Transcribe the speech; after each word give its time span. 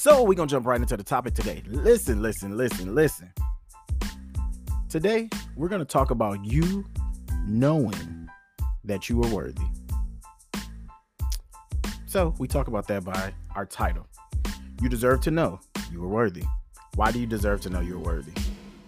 So 0.00 0.22
we're 0.22 0.34
gonna 0.34 0.46
jump 0.46 0.64
right 0.64 0.80
into 0.80 0.96
the 0.96 1.02
topic 1.02 1.34
today. 1.34 1.60
Listen, 1.66 2.22
listen, 2.22 2.56
listen, 2.56 2.94
listen. 2.94 3.32
Today, 4.88 5.28
we're 5.56 5.66
gonna 5.66 5.84
talk 5.84 6.12
about 6.12 6.44
you 6.44 6.84
knowing 7.44 8.28
that 8.84 9.08
you 9.08 9.20
are 9.20 9.34
worthy. 9.34 9.64
So 12.06 12.32
we 12.38 12.46
talk 12.46 12.68
about 12.68 12.86
that 12.86 13.04
by 13.04 13.34
our 13.56 13.66
title. 13.66 14.06
You 14.80 14.88
deserve 14.88 15.20
to 15.22 15.32
know 15.32 15.58
you 15.90 16.04
are 16.04 16.08
worthy. 16.08 16.44
Why 16.94 17.10
do 17.10 17.18
you 17.18 17.26
deserve 17.26 17.60
to 17.62 17.70
know 17.70 17.80
you're 17.80 17.98
worthy? 17.98 18.32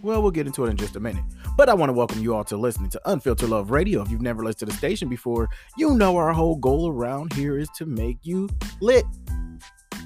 Well, 0.03 0.22
we'll 0.22 0.31
get 0.31 0.46
into 0.46 0.64
it 0.64 0.71
in 0.71 0.77
just 0.77 0.95
a 0.95 1.00
minute. 1.00 1.25
But 1.57 1.68
I 1.68 1.75
want 1.75 1.89
to 1.89 1.95
welcome 1.95 2.22
you 2.22 2.36
all 2.36 2.45
to 2.45 2.57
listening 2.57 2.89
to 2.90 3.00
Unfiltered 3.07 3.49
Love 3.49 3.72
Radio. 3.72 4.00
If 4.00 4.13
you've 4.13 4.22
never 4.22 4.45
listened 4.45 4.61
to 4.61 4.67
the 4.67 4.75
station 4.75 5.08
before, 5.08 5.49
you 5.77 5.96
know 5.96 6.17
our 6.17 6.32
whole 6.32 6.54
goal 6.54 6.89
around 6.89 7.32
here 7.32 7.58
is 7.58 7.68
to 7.79 7.85
make 7.85 8.18
you 8.22 8.49
lit. 8.81 9.04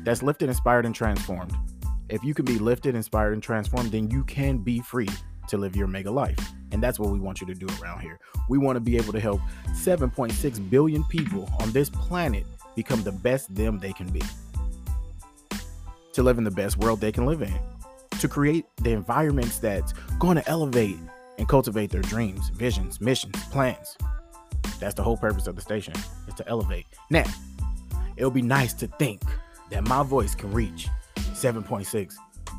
That's 0.05 0.23
lifted, 0.23 0.49
inspired, 0.49 0.87
and 0.87 0.95
transformed. 0.95 1.55
If 2.11 2.23
you 2.23 2.35
can 2.35 2.45
be 2.45 2.59
lifted, 2.59 2.95
inspired, 2.95 3.33
and 3.33 3.43
transformed, 3.43 3.91
then 3.91 4.11
you 4.11 4.23
can 4.25 4.59
be 4.59 4.81
free 4.81 5.09
to 5.49 5.57
live 5.57 5.75
your 5.75 5.87
mega 5.87 6.11
life. 6.11 6.39
And 6.73 6.83
that's 6.83 6.99
what 6.99 7.11
we 7.11 7.19
want 7.19 7.41
you 7.41 7.47
to 7.47 7.55
do 7.55 7.67
around 7.81 8.01
here. 8.01 8.19
We 8.49 8.59
want 8.59 8.77
to 8.77 8.81
be 8.81 8.97
able 8.97 9.13
to 9.13 9.21
help 9.21 9.41
7.6 9.73 10.71
billion 10.71 11.05
people 11.05 11.49
on 11.61 11.73
this 11.73 11.89
planet 11.89 12.45
become 12.77 13.03
the 13.03 13.13
best 13.13 13.55
them 13.55 13.79
they 13.79 13.93
can 13.93 14.09
be, 14.09 14.23
to 16.13 16.23
live 16.23 16.39
in 16.39 16.45
the 16.45 16.51
best 16.51 16.77
world 16.79 17.01
they 17.01 17.13
can 17.13 17.25
live 17.25 17.41
in, 17.41 17.55
to 18.19 18.29
create 18.29 18.67
the 18.83 18.91
environments 18.91 19.59
that's 19.59 19.95
going 20.19 20.37
to 20.37 20.49
elevate 20.49 20.99
and 21.39 21.49
cultivate 21.49 21.91
their 21.91 22.03
dreams, 22.03 22.51
visions, 22.51 23.01
missions, 23.01 23.37
plans. 23.45 23.97
That's 24.81 24.95
the 24.95 25.03
whole 25.03 25.17
purpose 25.17 25.47
of 25.47 25.57
the 25.57 25.63
station, 25.63 25.95
is 26.29 26.35
to 26.35 26.49
elevate. 26.49 26.87
Now, 27.11 27.25
it'll 28.17 28.31
be 28.31 28.43
nice 28.43 28.75
to 28.75 28.87
think 28.87 29.23
that 29.75 29.87
my 29.89 30.05
voice 30.05 30.37
can 30.37 30.53
reach 30.53 30.89
7.6 31.17 32.15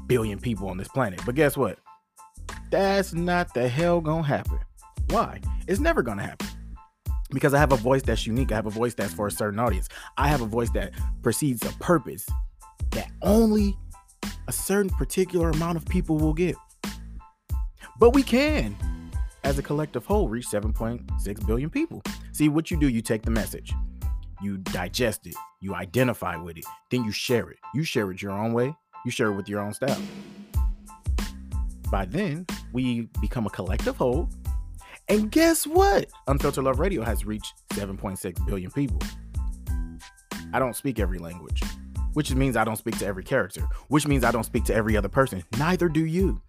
billion 0.05 0.37
people 0.37 0.67
on 0.67 0.77
this 0.77 0.89
planet. 0.89 1.21
But 1.25 1.35
guess 1.35 1.55
what? 1.55 1.79
That's 2.69 3.13
not 3.13 3.53
the 3.53 3.69
hell 3.69 4.01
gonna 4.01 4.23
happen. 4.23 4.59
Why? 5.09 5.39
It's 5.65 5.79
never 5.79 6.03
gonna 6.03 6.23
happen. 6.23 6.47
Because 7.29 7.53
I 7.53 7.59
have 7.59 7.71
a 7.71 7.77
voice 7.77 8.01
that's 8.01 8.27
unique. 8.27 8.51
I 8.51 8.55
have 8.55 8.65
a 8.65 8.71
voice 8.71 8.93
that's 8.93 9.13
for 9.13 9.27
a 9.27 9.31
certain 9.31 9.59
audience. 9.59 9.87
I 10.17 10.27
have 10.27 10.41
a 10.41 10.45
voice 10.45 10.69
that 10.71 10.91
precedes 11.23 11.65
a 11.65 11.71
purpose 11.79 12.27
that 12.91 13.09
only 13.21 13.77
a 14.49 14.51
certain 14.51 14.89
particular 14.89 15.51
amount 15.51 15.77
of 15.77 15.85
people 15.85 16.17
will 16.17 16.33
get. 16.33 16.55
But 17.97 18.13
we 18.13 18.23
can, 18.23 18.75
as 19.45 19.57
a 19.57 19.63
collective 19.63 20.05
whole, 20.05 20.27
reach 20.27 20.47
7.6 20.47 21.47
billion 21.47 21.69
people. 21.69 22.03
See 22.33 22.49
what 22.49 22.69
you 22.69 22.77
do, 22.77 22.89
you 22.89 23.01
take 23.01 23.21
the 23.21 23.31
message, 23.31 23.73
you 24.45 24.57
digest 24.59 25.25
it, 25.27 25.35
you 25.59 25.73
identify 25.73 26.37
with 26.37 26.57
it, 26.57 26.65
then 26.91 27.03
you 27.03 27.11
share 27.11 27.49
it. 27.49 27.57
You 27.73 27.83
share 27.83 28.11
it 28.11 28.21
your 28.21 28.31
own 28.31 28.53
way, 28.53 28.73
you 29.03 29.11
share 29.11 29.27
it 29.27 29.35
with 29.35 29.49
your 29.49 29.59
own 29.59 29.73
style. 29.73 30.01
By 31.91 32.05
then, 32.05 32.45
we 32.71 33.09
become 33.21 33.45
a 33.45 33.49
collective 33.49 33.97
whole. 33.97 34.29
And 35.07 35.31
guess 35.31 35.67
what? 35.67 36.07
Unfiltered 36.27 36.63
Love 36.63 36.79
Radio 36.79 37.03
has 37.03 37.25
reached 37.25 37.53
7.6 37.71 38.45
billion 38.45 38.71
people. 38.71 38.99
I 40.53 40.59
don't 40.59 40.75
speak 40.75 40.99
every 40.99 41.17
language, 41.17 41.61
which 42.13 42.33
means 42.33 42.55
I 42.55 42.63
don't 42.63 42.77
speak 42.77 42.97
to 42.99 43.05
every 43.05 43.23
character, 43.23 43.67
which 43.89 44.07
means 44.07 44.23
I 44.23 44.31
don't 44.31 44.45
speak 44.45 44.63
to 44.65 44.75
every 44.75 44.95
other 44.95 45.09
person. 45.09 45.43
Neither 45.57 45.89
do 45.89 46.05
you. 46.05 46.41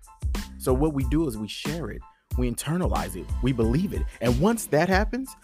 So, 0.59 0.73
what 0.73 0.95
we 0.95 1.05
do 1.05 1.29
is 1.29 1.37
we 1.37 1.49
share 1.49 1.91
it, 1.91 2.01
we 2.39 2.51
internalize 2.51 3.17
it, 3.17 3.27
we 3.43 3.53
believe 3.53 3.93
it. 3.93 4.03
And 4.21 4.39
once 4.41 4.67
that 4.67 4.89
happens, 4.89 5.35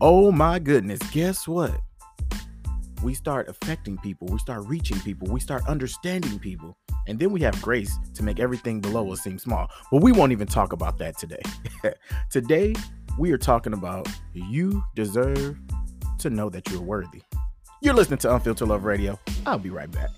oh 0.00 0.30
my 0.32 0.58
goodness, 0.58 1.00
guess 1.10 1.48
what? 1.48 1.80
We 3.02 3.14
start 3.14 3.48
affecting 3.48 3.96
people, 3.96 4.28
we 4.28 4.38
start 4.38 4.66
reaching 4.66 5.00
people, 5.00 5.26
we 5.28 5.40
start 5.40 5.62
understanding 5.66 6.38
people. 6.38 6.76
And 7.08 7.18
then 7.18 7.32
we 7.32 7.40
have 7.40 7.60
grace 7.62 7.98
to 8.12 8.22
make 8.22 8.38
everything 8.38 8.80
below 8.80 9.10
us 9.10 9.22
seem 9.22 9.38
small. 9.38 9.70
But 9.90 10.02
we 10.02 10.12
won't 10.12 10.32
even 10.32 10.46
talk 10.46 10.74
about 10.74 10.98
that 10.98 11.16
today. 11.16 11.40
today, 12.30 12.74
we 13.18 13.32
are 13.32 13.38
talking 13.38 13.72
about 13.72 14.06
you 14.34 14.84
deserve 14.94 15.58
to 16.18 16.28
know 16.28 16.50
that 16.50 16.70
you're 16.70 16.82
worthy. 16.82 17.22
You're 17.80 17.94
listening 17.94 18.18
to 18.18 18.34
Unfiltered 18.34 18.68
Love 18.68 18.84
Radio. 18.84 19.18
I'll 19.46 19.58
be 19.58 19.70
right 19.70 19.90
back. 19.90 20.10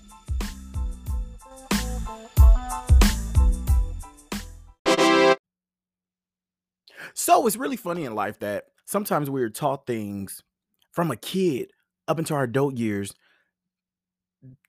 So 7.13 7.47
it's 7.47 7.55
really 7.55 7.77
funny 7.77 8.03
in 8.03 8.13
life 8.13 8.39
that 8.39 8.65
sometimes 8.83 9.29
we're 9.29 9.49
taught 9.49 9.87
things 9.87 10.43
from 10.91 11.11
a 11.11 11.15
kid 11.15 11.71
up 12.07 12.19
into 12.19 12.33
our 12.33 12.43
adult 12.43 12.77
years. 12.77 13.13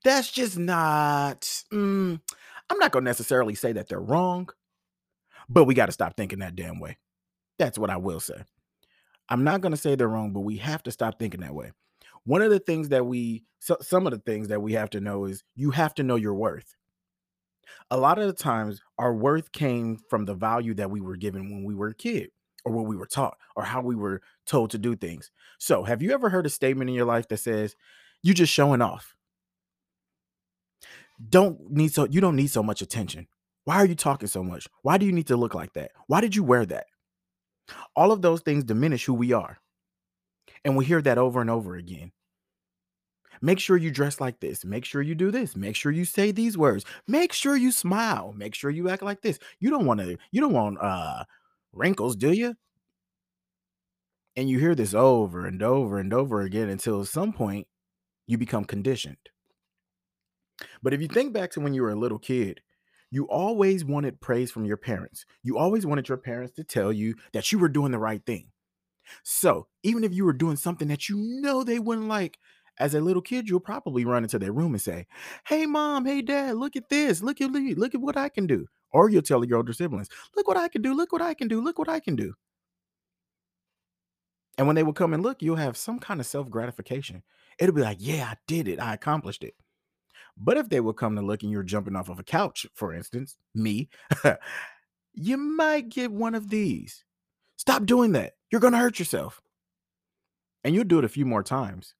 That's 0.05 0.31
just 0.31 0.59
not, 0.59 1.41
mm, 1.73 2.21
I'm 2.71 2.79
not 2.79 2.93
going 2.93 3.05
to 3.05 3.09
necessarily 3.11 3.55
say 3.55 3.73
that 3.73 3.89
they're 3.89 4.01
wrong, 4.01 4.49
but 5.49 5.65
we 5.65 5.75
got 5.75 5.87
to 5.87 5.93
stop 5.93 6.17
thinking 6.17 6.39
that 6.41 6.57
damn 6.57 6.79
way. 6.79 6.99
That's 7.59 7.79
what 7.79 7.91
I 7.91 7.97
will 7.97 8.21
say. 8.21 8.43
I'm 9.29 9.45
not 9.45 9.61
going 9.61 9.73
to 9.73 9.81
say 9.81 9.95
they're 9.95 10.09
wrong, 10.09 10.33
but 10.33 10.41
we 10.41 10.57
have 10.59 10.83
to 10.85 10.91
stop 10.91 11.19
thinking 11.19 11.41
that 11.41 11.55
way. 11.55 11.73
One 12.25 12.43
of 12.43 12.51
the 12.51 12.59
things 12.59 12.91
that 12.91 13.07
we, 13.07 13.45
so, 13.59 13.77
some 13.81 14.07
of 14.07 14.13
the 14.13 14.19
things 14.19 14.49
that 14.49 14.61
we 14.61 14.75
have 14.75 14.91
to 14.91 15.01
know 15.01 15.25
is 15.25 15.43
you 15.57 15.71
have 15.71 15.95
to 15.95 16.03
know 16.03 16.17
your 16.17 16.35
worth. 16.35 16.75
A 17.91 17.97
lot 17.97 18.19
of 18.19 18.27
the 18.27 18.33
times, 18.33 18.81
our 18.99 19.15
worth 19.15 19.53
came 19.53 19.99
from 20.09 20.25
the 20.25 20.35
value 20.35 20.75
that 20.75 20.91
we 20.91 21.01
were 21.01 21.17
given 21.17 21.51
when 21.51 21.65
we 21.65 21.75
were 21.75 21.89
a 21.89 21.95
kid 21.95 22.31
or 22.65 22.73
what 22.73 22.87
we 22.87 22.97
were 22.97 23.07
taught 23.07 23.37
or 23.57 23.65
how 23.65 23.81
we 23.81 23.95
were 23.97 24.23
told 24.47 24.71
to 24.71 24.79
do 24.79 24.97
things. 24.97 25.31
So, 25.59 25.85
have 25.85 26.03
you 26.03 26.13
ever 26.13 26.29
heard 26.29 26.47
a 26.47 26.51
statement 26.51 26.91
in 26.91 26.97
your 26.97 27.07
life 27.07 27.29
that 27.29 27.39
says, 27.39 27.77
"You're 28.23 28.35
just 28.35 28.53
showing 28.53 28.83
off"? 28.83 29.15
Don't 31.29 31.71
need 31.71 31.93
so 31.93 32.07
you 32.07 32.21
don't 32.21 32.37
need 32.37 32.51
so 32.51 32.63
much 32.63 32.83
attention. 32.83 33.29
Why 33.65 33.77
are 33.77 33.87
you 33.87 33.95
talking 33.95 34.29
so 34.29 34.43
much? 34.43 34.69
Why 34.83 34.99
do 34.99 35.07
you 35.07 35.13
need 35.13 35.29
to 35.29 35.37
look 35.37 35.55
like 35.55 35.73
that? 35.75 35.93
Why 36.07 36.21
did 36.21 36.37
you 36.37 36.45
wear 36.45 36.67
that? 36.67 36.87
All 37.97 38.13
of 38.13 38.23
those 38.23 38.43
things 38.43 38.65
diminish 38.65 39.05
who 39.05 39.15
we 39.15 39.33
are. 39.33 39.59
And 40.65 40.77
we 40.77 40.85
hear 40.85 41.01
that 41.03 41.19
over 41.19 41.41
and 41.41 41.51
over 41.51 41.77
again. 41.77 42.13
Make 43.43 43.59
sure 43.59 43.77
you 43.77 43.91
dress 43.91 44.21
like 44.21 44.41
this. 44.41 44.65
Make 44.65 44.85
sure 44.85 45.03
you 45.03 45.15
do 45.15 45.31
this. 45.31 45.57
Make 45.57 45.77
sure 45.77 45.93
you 45.93 46.05
say 46.05 46.31
these 46.31 46.57
words. 46.57 46.85
Make 47.07 47.33
sure 47.33 47.57
you 47.57 47.73
smile. 47.73 48.33
Make 48.37 48.55
sure 48.55 48.71
you 48.71 48.89
act 48.89 49.03
like 49.03 49.23
this. 49.23 49.39
You 49.61 49.71
don't 49.71 49.87
want 49.87 50.01
to 50.01 50.17
you 50.31 50.41
don't 50.41 50.53
want 50.53 50.79
uh 50.81 51.25
wrinkles, 51.75 52.17
do 52.17 52.33
you? 52.33 52.57
And 54.37 54.49
you 54.49 54.59
hear 54.59 54.75
this 54.75 54.95
over 54.95 55.47
and 55.47 55.63
over 55.63 55.99
and 55.99 56.13
over 56.13 56.41
again 56.41 56.69
until 56.69 57.01
at 57.01 57.09
some 57.09 57.33
point 57.33 57.67
you 58.27 58.39
become 58.39 58.65
conditioned. 58.65 59.19
But 60.83 60.95
if 60.95 61.01
you 61.01 61.09
think 61.09 61.33
back 61.33 61.51
to 61.53 61.61
when 61.61 61.75
you 61.75 61.83
were 61.83 61.91
a 61.91 61.97
little 61.97 62.19
kid, 62.19 62.61
you 63.11 63.25
always 63.29 63.85
wanted 63.85 64.21
praise 64.21 64.51
from 64.51 64.65
your 64.65 64.77
parents. 64.77 65.25
You 65.43 65.57
always 65.59 65.87
wanted 65.87 66.09
your 66.09 66.19
parents 66.19 66.55
to 66.55 66.65
tell 66.65 66.93
you 66.93 67.15
that 67.33 67.51
you 67.53 67.59
were 67.59 67.69
doing 67.69 67.93
the 67.93 67.99
right 67.99 68.25
thing. 68.25 68.49
So, 69.25 69.69
even 69.83 70.05
if 70.05 70.15
you 70.15 70.25
were 70.25 70.33
doing 70.33 70.57
something 70.57 70.89
that 70.89 71.09
you 71.09 71.17
know 71.19 71.65
they 71.65 71.79
wouldn't 71.79 72.09
like, 72.09 72.39
as 72.79 72.95
a 72.95 73.01
little 73.01 73.23
kid, 73.23 73.49
you'll 73.49 73.61
probably 73.61 74.05
run 74.05 74.25
into 74.25 74.39
their 74.39 74.53
room 74.53 74.75
and 74.75 74.83
say, 74.83 75.07
"Hey, 75.47 75.67
mom, 75.67 76.07
hey, 76.07 76.23
dad, 76.23 76.57
look 76.57 76.77
at 76.77 76.89
this. 76.89 77.23
Look 77.23 77.41
at 77.41 77.51
look 77.53 77.95
at 77.95 78.01
what 78.01 78.17
I 78.17 78.29
can 78.29 78.47
do." 78.47 78.67
Or 78.95 79.11
you'll 79.11 79.23
tell 79.23 79.45
your 79.45 79.59
older 79.59 79.75
siblings, 79.75 80.09
"Look 80.35 80.49
what 80.49 80.57
I 80.57 80.69
can 80.69 80.81
do. 80.81 80.95
Look 80.95 81.13
what 81.13 81.21
I 81.21 81.35
can 81.35 81.49
do. 81.49 81.61
Look 81.61 81.79
what 81.79 81.91
I 81.91 82.01
can 82.01 82.17
do." 82.17 82.35
And 84.57 84.67
when 84.67 84.77
they 84.77 84.85
will 84.85 84.93
come 84.95 85.13
and 85.13 85.23
look, 85.23 85.43
you'll 85.43 85.57
have 85.57 85.77
some 85.77 85.99
kind 85.99 86.21
of 86.21 86.27
self 86.27 86.49
gratification. 86.49 87.23
It'll 87.59 87.75
be 87.75 87.83
like, 87.83 87.99
"Yeah, 88.01 88.31
I 88.33 88.37
did 88.47 88.69
it. 88.69 88.81
I 88.81 88.95
accomplished 88.95 89.45
it." 89.45 89.55
But 90.37 90.57
if 90.57 90.69
they 90.69 90.81
will 90.81 90.93
come 90.95 91.17
to 91.17 91.23
look 91.23 91.43
and 91.43 91.53
you're 91.53 91.63
jumping 91.63 91.97
off 91.97 92.09
of 92.09 92.19
a 92.19 92.25
couch, 92.25 92.67
for 92.75 92.95
instance, 92.95 93.37
me, 93.55 93.89
you 95.15 95.37
might 95.37 95.89
get 95.89 96.11
one 96.13 96.35
of 96.35 96.51
these. 96.51 97.05
Stop 97.57 97.87
doing 97.87 98.13
that. 98.13 98.35
You're 98.51 98.61
going 98.61 98.73
to 98.73 98.79
hurt 98.79 98.99
yourself. 98.99 99.41
And 100.65 100.75
you'll 100.75 100.85
do 100.85 100.99
it 100.99 101.05
a 101.05 101.09
few 101.09 101.27
more 101.27 101.43
times. 101.43 101.95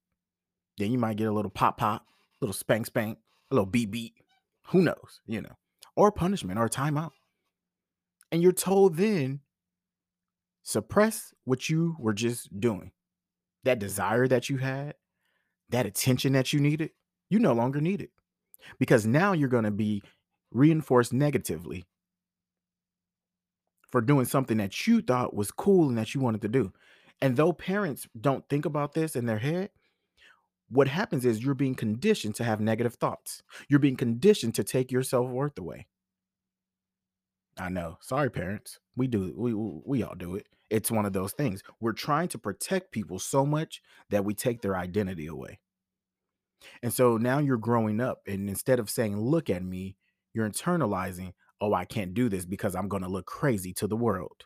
Then 0.77 0.91
you 0.91 0.97
might 0.97 1.17
get 1.17 1.27
a 1.27 1.31
little 1.31 1.51
pop 1.51 1.77
pop, 1.77 2.05
a 2.41 2.45
little 2.45 2.53
spank 2.53 2.87
spank, 2.87 3.19
a 3.51 3.55
little 3.55 3.65
beat 3.65 3.91
beat. 3.91 4.15
Who 4.67 4.81
knows, 4.81 5.21
you 5.27 5.41
know, 5.41 5.55
or 5.95 6.11
punishment 6.11 6.59
or 6.59 6.69
timeout. 6.69 7.11
And 8.31 8.41
you're 8.41 8.51
told 8.51 8.97
then 8.97 9.41
suppress 10.63 11.33
what 11.43 11.69
you 11.69 11.95
were 11.99 12.13
just 12.13 12.59
doing. 12.59 12.91
That 13.63 13.79
desire 13.79 14.27
that 14.27 14.49
you 14.49 14.57
had, 14.57 14.95
that 15.69 15.85
attention 15.85 16.33
that 16.33 16.53
you 16.53 16.59
needed, 16.59 16.91
you 17.29 17.39
no 17.39 17.53
longer 17.53 17.81
need 17.81 18.01
it 18.01 18.11
because 18.79 19.05
now 19.05 19.33
you're 19.33 19.49
going 19.49 19.63
to 19.63 19.71
be 19.71 20.03
reinforced 20.51 21.13
negatively 21.13 21.85
for 23.89 24.01
doing 24.01 24.25
something 24.25 24.57
that 24.57 24.87
you 24.87 25.01
thought 25.01 25.35
was 25.35 25.51
cool 25.51 25.87
and 25.87 25.97
that 25.97 26.13
you 26.13 26.21
wanted 26.21 26.41
to 26.41 26.49
do. 26.49 26.71
And 27.21 27.37
though 27.37 27.53
parents 27.53 28.07
don't 28.19 28.47
think 28.49 28.65
about 28.65 28.93
this 28.93 29.15
in 29.15 29.25
their 29.25 29.39
head, 29.39 29.69
what 30.69 30.87
happens 30.87 31.25
is 31.25 31.43
you're 31.43 31.53
being 31.53 31.75
conditioned 31.75 32.35
to 32.35 32.43
have 32.43 32.59
negative 32.59 32.95
thoughts. 32.95 33.43
You're 33.69 33.79
being 33.79 33.95
conditioned 33.95 34.55
to 34.55 34.63
take 34.63 34.91
your 34.91 35.03
self-worth 35.03 35.57
away. 35.57 35.87
I 37.57 37.69
know. 37.69 37.97
Sorry 38.01 38.29
parents. 38.29 38.79
We 38.95 39.07
do 39.07 39.33
we 39.35 39.53
we 39.53 40.03
all 40.03 40.15
do 40.15 40.35
it. 40.35 40.47
It's 40.69 40.91
one 40.91 41.05
of 41.05 41.13
those 41.13 41.31
things. 41.33 41.61
We're 41.79 41.93
trying 41.93 42.27
to 42.29 42.37
protect 42.37 42.91
people 42.91 43.19
so 43.19 43.45
much 43.45 43.81
that 44.09 44.25
we 44.25 44.33
take 44.33 44.61
their 44.61 44.75
identity 44.75 45.27
away. 45.27 45.59
And 46.81 46.91
so 46.91 47.17
now 47.17 47.39
you're 47.39 47.57
growing 47.57 48.01
up, 48.01 48.21
and 48.27 48.49
instead 48.49 48.79
of 48.79 48.89
saying, 48.89 49.19
Look 49.19 49.49
at 49.49 49.63
me, 49.63 49.95
you're 50.33 50.49
internalizing, 50.49 51.33
Oh, 51.61 51.73
I 51.73 51.85
can't 51.85 52.13
do 52.13 52.29
this 52.29 52.45
because 52.45 52.75
I'm 52.75 52.89
going 52.89 53.03
to 53.03 53.09
look 53.09 53.25
crazy 53.25 53.73
to 53.73 53.87
the 53.87 53.95
world. 53.95 54.43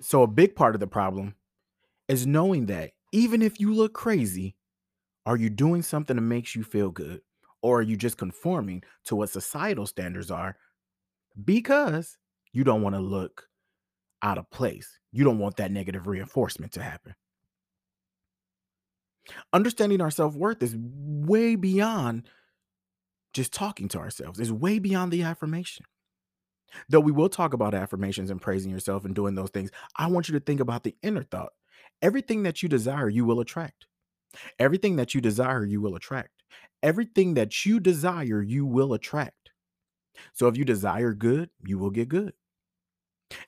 So, 0.00 0.22
a 0.22 0.26
big 0.26 0.54
part 0.54 0.74
of 0.74 0.80
the 0.80 0.86
problem 0.86 1.34
is 2.08 2.26
knowing 2.26 2.66
that 2.66 2.92
even 3.12 3.42
if 3.42 3.60
you 3.60 3.72
look 3.74 3.92
crazy, 3.92 4.56
are 5.26 5.36
you 5.36 5.50
doing 5.50 5.82
something 5.82 6.16
that 6.16 6.22
makes 6.22 6.54
you 6.54 6.64
feel 6.64 6.90
good? 6.90 7.20
Or 7.62 7.80
are 7.80 7.82
you 7.82 7.96
just 7.96 8.16
conforming 8.16 8.82
to 9.04 9.16
what 9.16 9.30
societal 9.30 9.86
standards 9.86 10.30
are 10.30 10.56
because 11.44 12.16
you 12.52 12.64
don't 12.64 12.82
want 12.82 12.94
to 12.94 13.00
look 13.00 13.48
out 14.22 14.38
of 14.38 14.50
place? 14.50 14.98
You 15.12 15.24
don't 15.24 15.38
want 15.38 15.56
that 15.56 15.72
negative 15.72 16.06
reinforcement 16.06 16.72
to 16.72 16.82
happen. 16.82 17.14
Understanding 19.52 20.00
our 20.00 20.10
self 20.10 20.34
worth 20.34 20.62
is 20.62 20.76
way 20.76 21.54
beyond 21.54 22.28
just 23.32 23.52
talking 23.52 23.88
to 23.88 23.98
ourselves, 23.98 24.40
it's 24.40 24.50
way 24.50 24.78
beyond 24.78 25.12
the 25.12 25.22
affirmation. 25.22 25.84
Though 26.88 27.00
we 27.00 27.12
will 27.12 27.28
talk 27.28 27.52
about 27.52 27.74
affirmations 27.74 28.30
and 28.30 28.40
praising 28.40 28.70
yourself 28.70 29.04
and 29.04 29.14
doing 29.14 29.34
those 29.34 29.50
things, 29.50 29.70
I 29.96 30.06
want 30.06 30.28
you 30.28 30.38
to 30.38 30.44
think 30.44 30.60
about 30.60 30.84
the 30.84 30.96
inner 31.02 31.24
thought. 31.24 31.52
Everything 32.02 32.42
that 32.44 32.62
you 32.62 32.68
desire, 32.68 33.08
you 33.08 33.24
will 33.24 33.40
attract. 33.40 33.86
Everything 34.58 34.96
that 34.96 35.14
you 35.14 35.20
desire, 35.20 35.64
you 35.64 35.80
will 35.80 35.96
attract. 35.96 36.30
Everything 36.82 37.34
that 37.34 37.66
you 37.66 37.80
desire, 37.80 38.42
you 38.42 38.64
will 38.64 38.94
attract. 38.94 39.50
So 40.32 40.48
if 40.48 40.56
you 40.56 40.64
desire 40.64 41.12
good, 41.12 41.50
you 41.66 41.78
will 41.78 41.90
get 41.90 42.08
good. 42.08 42.32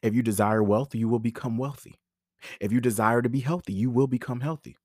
If 0.03 0.15
you 0.15 0.23
desire 0.23 0.63
wealth, 0.63 0.95
you 0.95 1.09
will 1.09 1.19
become 1.19 1.59
wealthy. 1.59 1.99
If 2.61 2.73
you 2.73 2.81
desire 2.81 3.23
to 3.23 3.29
be 3.29 3.41
healthy, 3.41 3.73
you 3.73 3.91
will 3.91 4.07
become 4.07 4.41
healthy. 4.41 4.77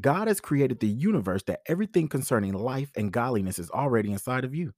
God 0.00 0.28
has 0.28 0.40
created 0.40 0.80
the 0.80 0.88
universe 0.88 1.42
that 1.44 1.60
everything 1.66 2.08
concerning 2.08 2.52
life 2.52 2.90
and 2.96 3.12
godliness 3.12 3.58
is 3.58 3.70
already 3.70 4.12
inside 4.12 4.44
of 4.44 4.54
you. 4.54 4.72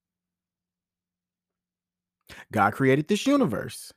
God 2.52 2.72
created 2.72 3.08
this 3.08 3.26
universe 3.26 3.92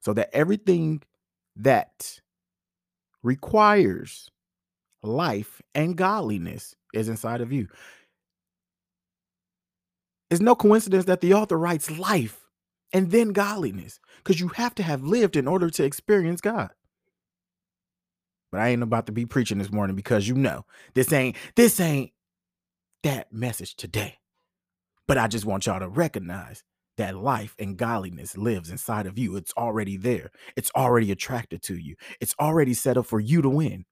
so 0.00 0.12
that 0.14 0.30
everything 0.32 1.02
that 1.56 2.20
requires 3.26 4.30
life 5.02 5.60
and 5.74 5.96
godliness 5.96 6.74
is 6.94 7.08
inside 7.08 7.40
of 7.40 7.52
you. 7.52 7.68
It's 10.30 10.40
no 10.40 10.54
coincidence 10.54 11.04
that 11.06 11.20
the 11.20 11.34
author 11.34 11.58
writes 11.58 11.90
life 11.90 12.40
and 12.92 13.10
then 13.10 13.30
godliness 13.30 14.00
because 14.18 14.40
you 14.40 14.48
have 14.48 14.74
to 14.76 14.82
have 14.82 15.02
lived 15.02 15.36
in 15.36 15.46
order 15.46 15.70
to 15.70 15.84
experience 15.84 16.40
God. 16.40 16.70
But 18.50 18.60
I 18.60 18.68
ain't 18.68 18.82
about 18.82 19.06
to 19.06 19.12
be 19.12 19.26
preaching 19.26 19.58
this 19.58 19.72
morning 19.72 19.96
because 19.96 20.28
you 20.28 20.34
know 20.34 20.64
this 20.94 21.12
ain't 21.12 21.36
this 21.56 21.80
ain't 21.80 22.12
that 23.02 23.32
message 23.32 23.74
today. 23.76 24.18
But 25.06 25.18
I 25.18 25.28
just 25.28 25.44
want 25.44 25.66
y'all 25.66 25.80
to 25.80 25.88
recognize 25.88 26.64
that 26.96 27.16
life 27.16 27.54
and 27.58 27.76
godliness 27.76 28.36
lives 28.36 28.70
inside 28.70 29.06
of 29.06 29.18
you. 29.18 29.36
It's 29.36 29.52
already 29.56 29.96
there. 29.96 30.30
It's 30.56 30.70
already 30.76 31.10
attracted 31.12 31.62
to 31.64 31.76
you. 31.76 31.96
It's 32.20 32.34
already 32.40 32.74
set 32.74 32.96
up 32.96 33.06
for 33.06 33.20
you 33.20 33.42
to 33.42 33.48
win. 33.48 33.84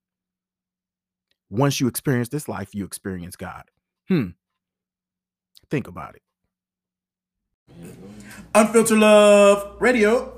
Once 1.50 1.80
you 1.80 1.86
experience 1.86 2.28
this 2.30 2.48
life, 2.48 2.74
you 2.74 2.84
experience 2.84 3.36
God. 3.36 3.64
Hmm. 4.08 4.28
Think 5.70 5.86
about 5.86 6.16
it. 6.16 6.22
Unfiltered 8.54 8.98
Love 8.98 9.76
Radio. 9.80 10.32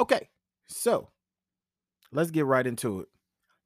Okay, 0.00 0.28
so 0.66 1.11
let's 2.12 2.30
get 2.30 2.46
right 2.46 2.66
into 2.66 3.00
it. 3.00 3.08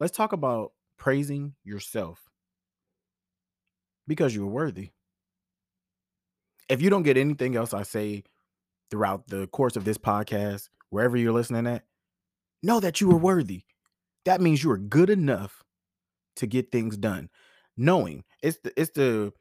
Let's 0.00 0.16
talk 0.16 0.32
about 0.32 0.72
praising 0.98 1.54
yourself 1.64 2.30
because 4.06 4.34
you're 4.34 4.46
worthy. 4.46 4.90
If 6.68 6.82
you 6.82 6.90
don't 6.90 7.02
get 7.02 7.16
anything 7.16 7.56
else 7.56 7.72
I 7.74 7.82
say 7.82 8.24
throughout 8.90 9.28
the 9.28 9.46
course 9.48 9.76
of 9.76 9.84
this 9.84 9.98
podcast, 9.98 10.68
wherever 10.90 11.16
you're 11.16 11.32
listening 11.32 11.66
at, 11.66 11.84
know 12.62 12.80
that 12.80 13.00
you 13.00 13.10
are 13.12 13.18
worthy. 13.18 13.62
That 14.24 14.40
means 14.40 14.62
you 14.62 14.70
are 14.72 14.78
good 14.78 15.10
enough 15.10 15.62
to 16.36 16.46
get 16.46 16.72
things 16.72 16.96
done. 16.96 17.28
Knowing 17.76 18.24
it's 18.42 18.58
the 18.64 18.72
it's 18.80 18.90
the 18.92 19.32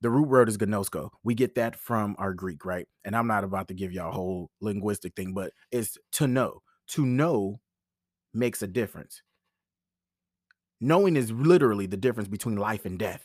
the 0.00 0.10
root 0.10 0.28
word 0.28 0.48
is 0.48 0.58
gnosko. 0.58 1.10
We 1.22 1.34
get 1.34 1.56
that 1.56 1.76
from 1.76 2.14
our 2.18 2.32
Greek, 2.32 2.64
right? 2.64 2.86
And 3.04 3.14
I'm 3.14 3.26
not 3.26 3.44
about 3.44 3.68
to 3.68 3.74
give 3.74 3.92
y'all 3.92 4.10
a 4.10 4.12
whole 4.12 4.50
linguistic 4.60 5.14
thing, 5.14 5.34
but 5.34 5.52
it's 5.70 5.98
to 6.12 6.26
know. 6.26 6.62
To 6.88 7.06
know 7.06 7.60
makes 8.32 8.62
a 8.62 8.66
difference. 8.66 9.22
Knowing 10.80 11.16
is 11.16 11.30
literally 11.30 11.86
the 11.86 11.96
difference 11.96 12.28
between 12.28 12.56
life 12.56 12.84
and 12.84 12.98
death. 12.98 13.24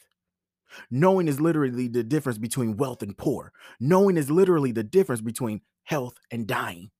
Knowing 0.92 1.28
is 1.28 1.40
literally 1.40 1.88
the 1.88 2.04
difference 2.04 2.38
between 2.38 2.76
wealth 2.76 3.02
and 3.02 3.18
poor. 3.18 3.54
Knowing 3.80 4.18
is 4.18 4.30
literally 4.30 4.72
the 4.72 4.84
difference 4.84 5.22
between 5.22 5.62
health 5.84 6.16
and 6.32 6.48
dying. 6.48 6.92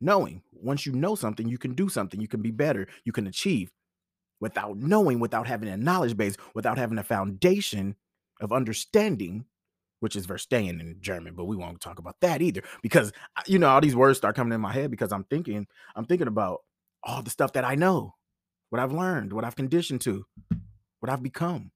Knowing, 0.00 0.42
once 0.52 0.86
you 0.86 0.92
know 0.92 1.14
something, 1.14 1.48
you 1.48 1.58
can 1.58 1.74
do 1.74 1.88
something, 1.88 2.20
you 2.20 2.28
can 2.28 2.42
be 2.42 2.50
better, 2.50 2.86
you 3.04 3.12
can 3.12 3.26
achieve. 3.26 3.70
Without 4.40 4.76
knowing, 4.78 5.18
without 5.18 5.48
having 5.48 5.68
a 5.68 5.76
knowledge 5.76 6.16
base, 6.16 6.36
without 6.54 6.78
having 6.78 6.98
a 6.98 7.02
foundation 7.02 7.96
of 8.40 8.52
understanding, 8.52 9.44
which 9.98 10.14
is 10.14 10.28
verstehen 10.28 10.80
in 10.80 10.96
German, 11.00 11.34
but 11.34 11.46
we 11.46 11.56
won't 11.56 11.80
talk 11.80 11.98
about 11.98 12.20
that 12.20 12.40
either 12.40 12.62
because 12.82 13.12
you 13.46 13.58
know 13.58 13.68
all 13.68 13.80
these 13.80 13.96
words 13.96 14.18
start 14.18 14.36
coming 14.36 14.52
in 14.52 14.60
my 14.60 14.72
head 14.72 14.92
because 14.92 15.10
I'm 15.10 15.24
thinking 15.24 15.66
I'm 15.96 16.04
thinking 16.04 16.28
about 16.28 16.60
all 17.02 17.22
the 17.22 17.30
stuff 17.30 17.52
that 17.54 17.64
I 17.64 17.74
know, 17.74 18.14
what 18.70 18.80
I've 18.80 18.92
learned, 18.92 19.32
what 19.32 19.44
I've 19.44 19.56
conditioned 19.56 20.00
to, 20.02 20.24
what 21.00 21.10
I've 21.10 21.22
become. 21.22 21.70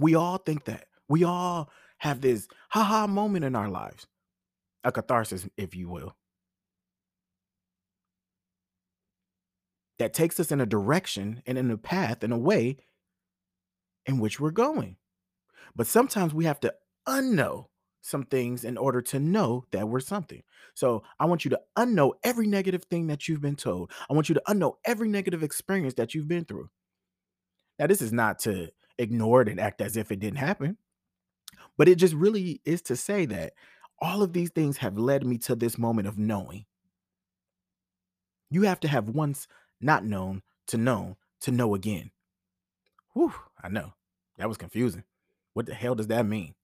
We 0.00 0.14
all 0.14 0.38
think 0.38 0.64
that. 0.64 0.86
We 1.08 1.24
all 1.24 1.70
have 1.98 2.20
this 2.20 2.46
haha 2.70 3.06
moment 3.06 3.44
in 3.44 3.56
our 3.56 3.68
lives, 3.68 4.06
a 4.84 4.92
catharsis, 4.92 5.48
if 5.56 5.74
you 5.74 5.88
will, 5.88 6.14
that 9.98 10.14
takes 10.14 10.38
us 10.38 10.52
in 10.52 10.60
a 10.60 10.66
direction 10.66 11.42
and 11.46 11.58
in 11.58 11.70
a 11.70 11.78
path 11.78 12.22
and 12.22 12.32
a 12.32 12.38
way 12.38 12.76
in 14.06 14.18
which 14.18 14.38
we're 14.38 14.50
going. 14.50 14.96
But 15.74 15.86
sometimes 15.86 16.32
we 16.34 16.44
have 16.44 16.60
to 16.60 16.74
unknow 17.06 17.66
some 18.08 18.24
things 18.24 18.64
in 18.64 18.76
order 18.76 19.02
to 19.02 19.20
know 19.20 19.64
that 19.70 19.88
we're 19.88 20.00
something. 20.00 20.42
So 20.74 21.02
I 21.20 21.26
want 21.26 21.44
you 21.44 21.50
to 21.50 21.60
unknow 21.76 22.12
every 22.24 22.46
negative 22.46 22.84
thing 22.84 23.08
that 23.08 23.28
you've 23.28 23.40
been 23.40 23.56
told. 23.56 23.92
I 24.08 24.14
want 24.14 24.28
you 24.28 24.34
to 24.34 24.42
unknow 24.48 24.74
every 24.84 25.08
negative 25.08 25.42
experience 25.42 25.94
that 25.94 26.14
you've 26.14 26.28
been 26.28 26.44
through. 26.44 26.70
Now, 27.78 27.86
this 27.86 28.02
is 28.02 28.12
not 28.12 28.38
to 28.40 28.70
ignore 28.98 29.42
it 29.42 29.48
and 29.48 29.60
act 29.60 29.80
as 29.80 29.96
if 29.96 30.10
it 30.10 30.20
didn't 30.20 30.38
happen, 30.38 30.76
but 31.76 31.88
it 31.88 31.96
just 31.96 32.14
really 32.14 32.60
is 32.64 32.82
to 32.82 32.96
say 32.96 33.26
that 33.26 33.52
all 34.00 34.22
of 34.22 34.32
these 34.32 34.50
things 34.50 34.78
have 34.78 34.96
led 34.96 35.24
me 35.24 35.38
to 35.38 35.54
this 35.54 35.78
moment 35.78 36.08
of 36.08 36.18
knowing. 36.18 36.64
You 38.50 38.62
have 38.62 38.80
to 38.80 38.88
have 38.88 39.08
once 39.10 39.46
not 39.80 40.04
known 40.04 40.42
to 40.68 40.76
know 40.76 41.16
to 41.40 41.50
know 41.52 41.74
again. 41.74 42.10
Whew, 43.12 43.32
I 43.62 43.68
know. 43.68 43.92
That 44.38 44.48
was 44.48 44.56
confusing. 44.56 45.04
What 45.54 45.66
the 45.66 45.74
hell 45.74 45.94
does 45.94 46.08
that 46.08 46.26
mean? 46.26 46.54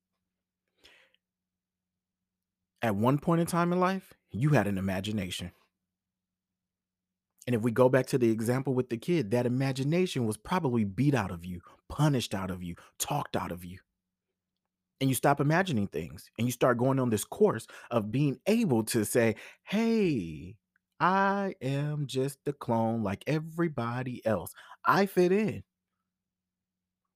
At 2.84 2.96
one 2.96 3.16
point 3.16 3.40
in 3.40 3.46
time 3.46 3.72
in 3.72 3.80
life, 3.80 4.12
you 4.30 4.50
had 4.50 4.66
an 4.66 4.76
imagination. 4.76 5.52
And 7.46 7.56
if 7.56 7.62
we 7.62 7.70
go 7.70 7.88
back 7.88 8.04
to 8.08 8.18
the 8.18 8.30
example 8.30 8.74
with 8.74 8.90
the 8.90 8.98
kid, 8.98 9.30
that 9.30 9.46
imagination 9.46 10.26
was 10.26 10.36
probably 10.36 10.84
beat 10.84 11.14
out 11.14 11.30
of 11.30 11.46
you, 11.46 11.62
punished 11.88 12.34
out 12.34 12.50
of 12.50 12.62
you, 12.62 12.74
talked 12.98 13.36
out 13.36 13.52
of 13.52 13.64
you. 13.64 13.78
And 15.00 15.08
you 15.08 15.14
stop 15.14 15.40
imagining 15.40 15.86
things 15.86 16.28
and 16.36 16.46
you 16.46 16.52
start 16.52 16.76
going 16.76 16.98
on 16.98 17.08
this 17.08 17.24
course 17.24 17.66
of 17.90 18.12
being 18.12 18.38
able 18.46 18.84
to 18.84 19.06
say, 19.06 19.36
hey, 19.62 20.56
I 21.00 21.54
am 21.62 22.06
just 22.06 22.40
a 22.46 22.52
clone 22.52 23.02
like 23.02 23.24
everybody 23.26 24.20
else. 24.26 24.52
I 24.84 25.06
fit 25.06 25.32
in 25.32 25.62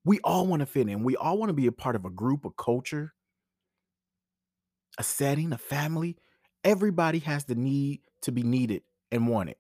we 0.09 0.21
all 0.25 0.47
want 0.47 0.61
to 0.61 0.67
fit 0.67 0.89
in. 0.89 1.05
We 1.05 1.17
all 1.17 1.37
want 1.37 1.51
to 1.51 1.55
be 1.55 1.67
a 1.67 1.73
part 1.73 1.95
of 1.95 2.07
a 2.07 2.11
group, 2.11 2.47
a 2.47 2.51
culture, 2.51 3.13
a 4.99 5.03
setting, 5.03 5.53
a 5.53 5.59
family. 5.59 6.17
Everybody 6.65 7.21
has 7.21 7.45
the 7.45 7.55
need 7.55 8.01
to 8.23 8.33
be 8.33 8.43
needed 8.43 8.83
and 9.11 9.29
wanted. 9.29 9.57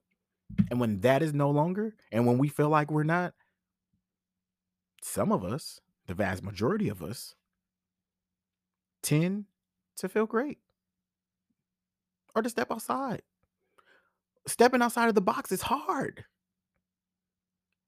And 0.70 0.80
when 0.80 1.00
that 1.00 1.22
is 1.22 1.32
no 1.32 1.50
longer, 1.50 1.94
and 2.10 2.26
when 2.26 2.38
we 2.38 2.48
feel 2.48 2.68
like 2.68 2.90
we're 2.90 3.04
not, 3.04 3.34
some 5.02 5.30
of 5.30 5.44
us, 5.44 5.80
the 6.06 6.14
vast 6.14 6.42
majority 6.42 6.88
of 6.88 7.02
us, 7.02 7.34
tend 9.02 9.44
to 9.96 10.08
feel 10.08 10.26
great 10.26 10.58
or 12.34 12.42
to 12.42 12.48
step 12.48 12.70
outside. 12.70 13.22
Stepping 14.46 14.82
outside 14.82 15.08
of 15.08 15.14
the 15.14 15.20
box 15.20 15.52
is 15.52 15.62
hard. 15.62 16.24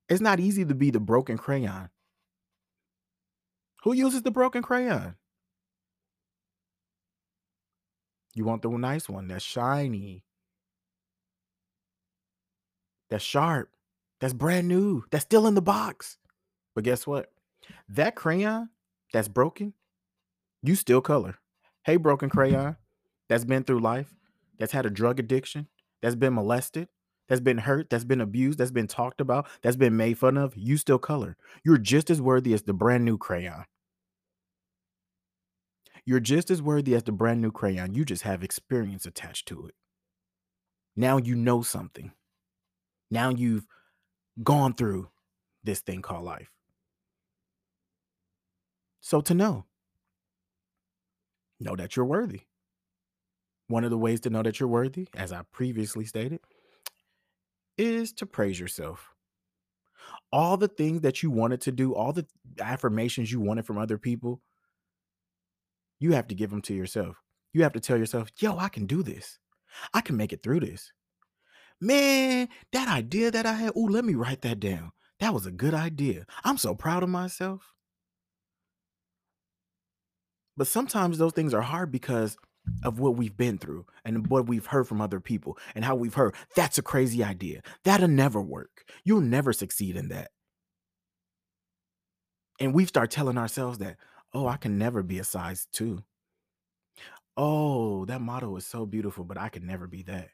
It's 0.09 0.21
not 0.21 0.41
easy 0.41 0.65
to 0.65 0.75
be 0.75 0.91
the 0.91 1.01
broken 1.01 1.39
crayon. 1.39 1.89
Who 3.85 3.95
uses 3.95 4.23
the 4.23 4.31
broken 4.31 4.63
crayon? 4.63 5.17
You 8.35 8.45
want 8.45 8.63
the 8.63 8.71
nice 8.71 9.09
one 9.09 9.29
that's 9.29 9.45
shiny, 9.45 10.25
that's 13.11 13.25
sharp, 13.25 13.71
that's 14.21 14.33
brand 14.33 14.69
new, 14.69 15.05
that's 15.11 15.25
still 15.25 15.47
in 15.47 15.55
the 15.55 15.63
box. 15.63 16.17
But 16.75 16.85
guess 16.85 17.07
what? 17.07 17.33
That 17.89 18.15
crayon 18.15 18.71
that's 19.13 19.29
broken, 19.29 19.75
you 20.63 20.77
still 20.77 21.01
color. 21.01 21.37
Hey, 21.85 21.97
broken 21.97 22.31
crayon 22.31 22.77
that's 23.29 23.45
been 23.45 23.65
through 23.65 23.81
life, 23.81 24.15
that's 24.59 24.73
had 24.73 24.87
a 24.87 24.91
drug 24.91 25.19
addiction, 25.19 25.67
that's 26.01 26.15
been 26.15 26.35
molested, 26.35 26.89
that's 27.29 27.41
been 27.41 27.59
hurt, 27.59 27.91
that's 27.91 28.05
been 28.05 28.21
abused, 28.21 28.59
that's 28.59 28.71
been 28.71 28.87
talked 28.87 29.21
about, 29.21 29.49
that's 29.63 29.77
been 29.77 29.97
made 29.97 30.19
fun 30.19 30.37
of, 30.37 30.57
you 30.57 30.77
still 30.77 30.99
color. 30.99 31.37
You're 31.65 31.79
just 31.79 32.11
as 32.11 32.21
worthy 32.21 32.53
as 32.53 32.63
the 32.63 32.73
brand 32.73 33.05
new 33.05 33.19
crayon. 33.19 33.65
You're 36.11 36.19
just 36.19 36.51
as 36.51 36.61
worthy 36.61 36.97
as 36.97 37.05
the 37.05 37.13
brand 37.13 37.41
new 37.41 37.53
crayon. 37.53 37.95
You 37.95 38.05
just 38.05 38.25
have 38.25 38.43
experience 38.43 39.07
attached 39.07 39.47
to 39.47 39.69
it. 39.69 39.77
Now 40.97 41.19
you 41.19 41.37
know 41.37 41.63
something. 41.63 42.11
Now 43.13 43.29
you've 43.29 43.65
gone 44.43 44.75
through 44.75 45.09
this 45.63 45.79
thing 45.79 46.03
called 46.03 46.25
life. 46.25 46.51
So 49.01 49.21
to 49.21 49.35
know, 49.35 49.67
know 51.61 51.77
that 51.77 51.95
you're 51.95 52.05
worthy. 52.05 52.41
One 53.69 53.85
of 53.85 53.91
the 53.91 53.97
ways 53.97 54.19
to 54.23 54.31
know 54.31 54.43
that 54.43 54.59
you're 54.59 54.69
worthy, 54.69 55.07
as 55.15 55.33
I 55.33 55.43
previously 55.53 56.07
stated, 56.07 56.41
is 57.79 58.13
to 58.15 58.27
praise 58.27 58.59
yourself. 58.59 59.15
All 60.33 60.57
the 60.57 60.67
things 60.67 61.03
that 61.03 61.23
you 61.23 61.31
wanted 61.31 61.61
to 61.61 61.71
do, 61.71 61.95
all 61.95 62.13
the 62.13 62.27
affirmations 62.59 63.31
you 63.31 63.39
wanted 63.39 63.65
from 63.65 63.79
other 63.79 63.97
people, 63.97 64.43
you 66.01 66.13
have 66.13 66.27
to 66.29 66.35
give 66.35 66.51
them 66.51 66.63
to 66.63 66.75
yourself. 66.75 67.17
You 67.53 67.63
have 67.63 67.75
to 67.75 67.81
tell 67.81 67.97
yourself, 67.97 68.29
yo, 68.39 68.59
I 68.59 68.69
can 68.69 68.87
do 68.87 69.03
this. 69.03 69.39
I 69.95 70.01
can 70.01 70.17
make 70.17 70.33
it 70.33 70.43
through 70.43 70.61
this. 70.61 70.93
Man, 71.81 72.49
that 72.73 72.89
idea 72.89 73.31
that 73.31 73.47
I 73.47 73.53
had, 73.53 73.73
oh, 73.77 73.83
let 73.83 74.05
me 74.05 74.15
write 74.15 74.43
that 74.43 74.61
down. 74.61 74.93
That 75.21 75.35
was 75.35 75.47
a 75.47 75.51
good 75.51 75.75
idea. 75.75 76.25
I'm 76.45 76.59
so 76.59 76.75
proud 76.75 77.03
of 77.03 77.09
myself. 77.09 77.75
But 80.57 80.67
sometimes 80.67 81.19
those 81.19 81.33
things 81.33 81.55
are 81.55 81.63
hard 81.63 81.93
because 81.93 82.37
of 82.85 82.99
what 82.99 83.17
we've 83.17 83.37
been 83.37 83.59
through 83.59 83.87
and 84.05 84.27
what 84.27 84.47
we've 84.47 84.67
heard 84.67 84.87
from 84.87 85.01
other 85.01 85.21
people 85.21 85.57
and 85.75 85.85
how 85.85 85.95
we've 85.95 86.15
heard 86.15 86.35
that's 86.55 86.79
a 86.79 86.83
crazy 86.83 87.25
idea. 87.25 87.63
That'll 87.85 88.09
never 88.09 88.41
work. 88.41 88.85
You'll 89.05 89.23
never 89.23 89.53
succeed 89.53 89.97
in 89.97 90.09
that. 90.09 90.31
And 92.59 92.75
we 92.75 92.85
start 92.85 93.11
telling 93.11 93.39
ourselves 93.39 93.79
that, 93.79 93.97
oh, 94.35 94.47
I 94.47 94.57
can 94.57 94.79
never 94.79 95.03
be 95.03 95.19
a 95.19 95.25
size 95.25 95.67
two. 95.73 96.05
Oh, 97.37 98.05
that 98.07 98.21
model 98.21 98.57
is 98.57 98.67
so 98.67 98.87
beautiful, 98.87 99.25
but 99.25 99.39
I 99.39 99.49
can 99.49 99.67
never 99.67 99.87
be 99.87 100.03
that. 100.05 100.31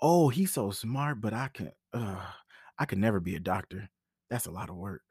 Oh, 0.00 0.28
he's 0.30 0.52
so 0.52 0.70
smart, 0.70 1.20
but 1.20 1.34
I 1.34 1.48
can 1.48 1.72
uh 1.92 2.26
I 2.78 2.86
can 2.86 3.00
never 3.00 3.20
be 3.20 3.36
a 3.36 3.40
doctor. 3.40 3.90
That's 4.30 4.46
a 4.46 4.50
lot 4.52 4.70
of 4.70 4.76
work. 4.76 5.02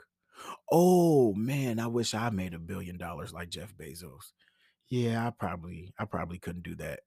Oh 0.72 1.34
man, 1.36 1.80
I 1.80 1.88
wish 1.88 2.14
I 2.16 2.30
made 2.32 2.54
a 2.54 2.60
billion 2.60 2.98
dollars 2.98 3.34
like 3.34 3.50
Jeff 3.50 3.76
Bezos. 3.76 4.34
Yeah, 4.90 5.28
I 5.28 5.32
probably 5.32 5.94
I 6.00 6.06
probably 6.06 6.40
couldn't 6.40 6.64
do 6.64 6.76
that. 6.78 7.02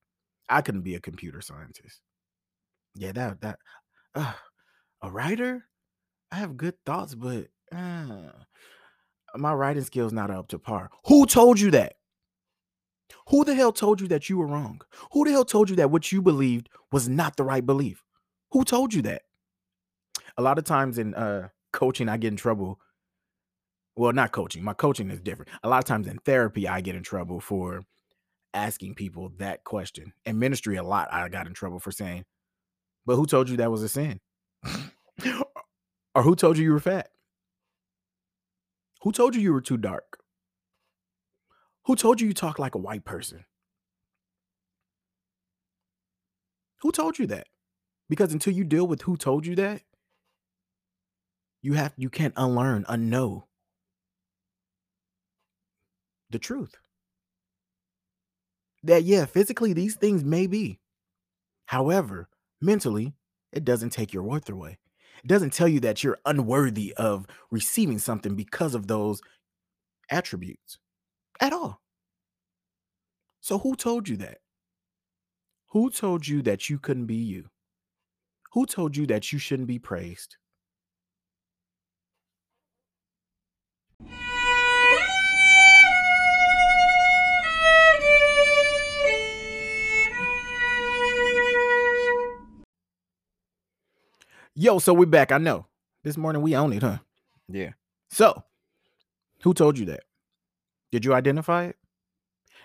I 0.48 0.62
couldn't 0.62 0.82
be 0.82 0.96
a 0.96 1.00
computer 1.00 1.40
scientist. 1.42 2.02
Yeah, 2.94 3.12
that 3.12 3.40
that 3.42 3.58
uh, 4.14 4.34
a 5.02 5.10
writer? 5.10 5.66
I 6.32 6.36
have 6.36 6.56
good 6.56 6.76
thoughts, 6.86 7.14
but 7.14 7.48
uh, 7.72 8.32
my 9.36 9.52
writing 9.52 9.84
skills 9.84 10.12
not 10.12 10.30
up 10.30 10.48
to 10.48 10.58
par. 10.58 10.90
Who 11.06 11.26
told 11.26 11.60
you 11.60 11.70
that? 11.72 11.94
Who 13.28 13.44
the 13.44 13.54
hell 13.54 13.72
told 13.72 14.00
you 14.00 14.08
that 14.08 14.28
you 14.28 14.38
were 14.38 14.46
wrong? 14.46 14.80
Who 15.12 15.24
the 15.24 15.30
hell 15.30 15.44
told 15.44 15.70
you 15.70 15.76
that 15.76 15.90
what 15.90 16.10
you 16.12 16.22
believed 16.22 16.68
was 16.90 17.08
not 17.08 17.36
the 17.36 17.44
right 17.44 17.64
belief? 17.64 18.02
Who 18.52 18.64
told 18.64 18.92
you 18.94 19.02
that? 19.02 19.22
A 20.36 20.42
lot 20.42 20.58
of 20.58 20.64
times 20.64 20.98
in 20.98 21.14
uh 21.14 21.48
coaching, 21.72 22.08
I 22.08 22.16
get 22.16 22.28
in 22.28 22.36
trouble. 22.36 22.78
Well, 23.96 24.12
not 24.12 24.32
coaching. 24.32 24.64
My 24.64 24.72
coaching 24.72 25.10
is 25.10 25.20
different. 25.20 25.50
A 25.62 25.68
lot 25.68 25.78
of 25.78 25.84
times 25.84 26.06
in 26.06 26.18
therapy, 26.18 26.66
I 26.66 26.80
get 26.80 26.94
in 26.96 27.02
trouble 27.02 27.40
for 27.40 27.82
asking 28.54 28.94
people 28.94 29.32
that 29.38 29.64
question. 29.64 30.12
In 30.24 30.38
ministry, 30.38 30.76
a 30.76 30.82
lot 30.82 31.12
I 31.12 31.28
got 31.28 31.46
in 31.46 31.54
trouble 31.54 31.78
for 31.78 31.90
saying, 31.90 32.24
but 33.04 33.16
who 33.16 33.26
told 33.26 33.48
you 33.48 33.56
that 33.58 33.70
was 33.70 33.82
a 33.82 33.88
sin? 33.88 34.20
or 36.14 36.22
who 36.22 36.34
told 36.36 36.56
you 36.56 36.64
you 36.64 36.72
were 36.72 36.80
fat? 36.80 37.08
Who 39.02 39.12
told 39.12 39.34
you 39.34 39.40
you 39.40 39.52
were 39.52 39.60
too 39.60 39.76
dark? 39.76 40.18
Who 41.86 41.96
told 41.96 42.20
you 42.20 42.28
you 42.28 42.34
talk 42.34 42.58
like 42.58 42.76
a 42.76 42.78
white 42.78 43.04
person? 43.04 43.44
Who 46.82 46.92
told 46.92 47.18
you 47.18 47.26
that? 47.26 47.48
Because 48.08 48.32
until 48.32 48.52
you 48.52 48.64
deal 48.64 48.86
with 48.86 49.02
who 49.02 49.16
told 49.16 49.46
you 49.46 49.56
that, 49.56 49.82
you 51.62 51.74
have 51.74 51.92
you 51.96 52.10
can't 52.10 52.34
unlearn, 52.36 52.84
unknow 52.84 53.44
the 56.30 56.38
truth. 56.38 56.76
That 58.84 59.04
yeah, 59.04 59.26
physically 59.26 59.72
these 59.72 59.96
things 59.96 60.24
may 60.24 60.46
be. 60.46 60.80
However, 61.66 62.28
mentally, 62.60 63.14
it 63.52 63.64
doesn't 63.64 63.90
take 63.90 64.12
your 64.12 64.22
worth 64.24 64.48
away. 64.48 64.78
It 65.24 65.28
doesn't 65.28 65.52
tell 65.52 65.68
you 65.68 65.80
that 65.80 66.02
you're 66.02 66.18
unworthy 66.26 66.94
of 66.96 67.26
receiving 67.50 67.98
something 67.98 68.34
because 68.34 68.74
of 68.74 68.86
those 68.88 69.20
attributes 70.10 70.78
at 71.40 71.52
all. 71.52 71.80
So, 73.42 73.58
who 73.58 73.76
told 73.76 74.08
you 74.08 74.16
that? 74.18 74.38
Who 75.70 75.90
told 75.90 76.28
you 76.28 76.40
that 76.42 76.70
you 76.70 76.78
couldn't 76.78 77.06
be 77.06 77.16
you? 77.16 77.50
Who 78.52 78.66
told 78.66 78.96
you 78.96 79.04
that 79.08 79.32
you 79.32 79.40
shouldn't 79.40 79.66
be 79.66 79.80
praised? 79.80 80.36
Yo, 94.54 94.78
so 94.78 94.92
we're 94.92 95.06
back. 95.06 95.32
I 95.32 95.38
know. 95.38 95.66
This 96.04 96.18
morning 96.18 96.42
we 96.42 96.54
own 96.54 96.74
it, 96.74 96.82
huh? 96.82 96.98
Yeah. 97.48 97.70
So, 98.10 98.44
who 99.42 99.54
told 99.54 99.78
you 99.78 99.86
that? 99.86 100.02
Did 100.90 101.06
you 101.06 101.14
identify 101.14 101.64
it? 101.64 101.76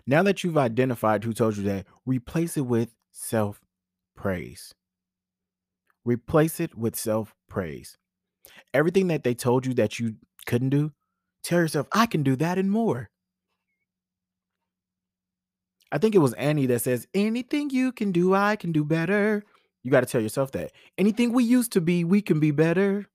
Now 0.06 0.22
that 0.24 0.44
you've 0.44 0.58
identified 0.58 1.24
who 1.24 1.32
told 1.32 1.56
you 1.56 1.64
that, 1.64 1.86
replace 2.06 2.58
it 2.58 2.66
with 2.66 2.94
self 3.14 3.62
praise. 4.18 4.74
Replace 6.04 6.60
it 6.60 6.78
with 6.78 6.98
self 6.98 7.34
praise. 7.48 7.98
Everything 8.74 9.08
that 9.08 9.24
they 9.24 9.34
told 9.34 9.66
you 9.66 9.74
that 9.76 9.98
you 9.98 10.16
couldn't 10.46 10.70
do, 10.70 10.92
tell 11.42 11.60
yourself, 11.60 11.88
I 11.94 12.06
can 12.06 12.22
do 12.22 12.36
that 12.36 12.58
and 12.58 12.70
more. 12.70 13.10
I 15.90 16.00
think 16.00 16.16
it 16.16 16.20
was 16.20 16.34
Annie 16.34 16.66
that 16.66 16.82
says, 16.82 17.08
Anything 17.14 17.70
you 17.70 17.94
can 17.94 18.12
do, 18.12 18.34
I 18.36 18.58
can 18.58 18.74
do 18.74 18.84
better. 18.84 19.46
You 19.88 19.92
got 19.92 20.02
to 20.02 20.06
tell 20.06 20.20
yourself 20.20 20.52
that. 20.52 20.74
Anything 20.98 21.32
we 21.32 21.46
used 21.46 21.72
to 21.72 21.80
be, 21.80 22.04
we 22.04 22.22
can 22.22 22.42
be 22.42 22.52
better. 22.52 23.08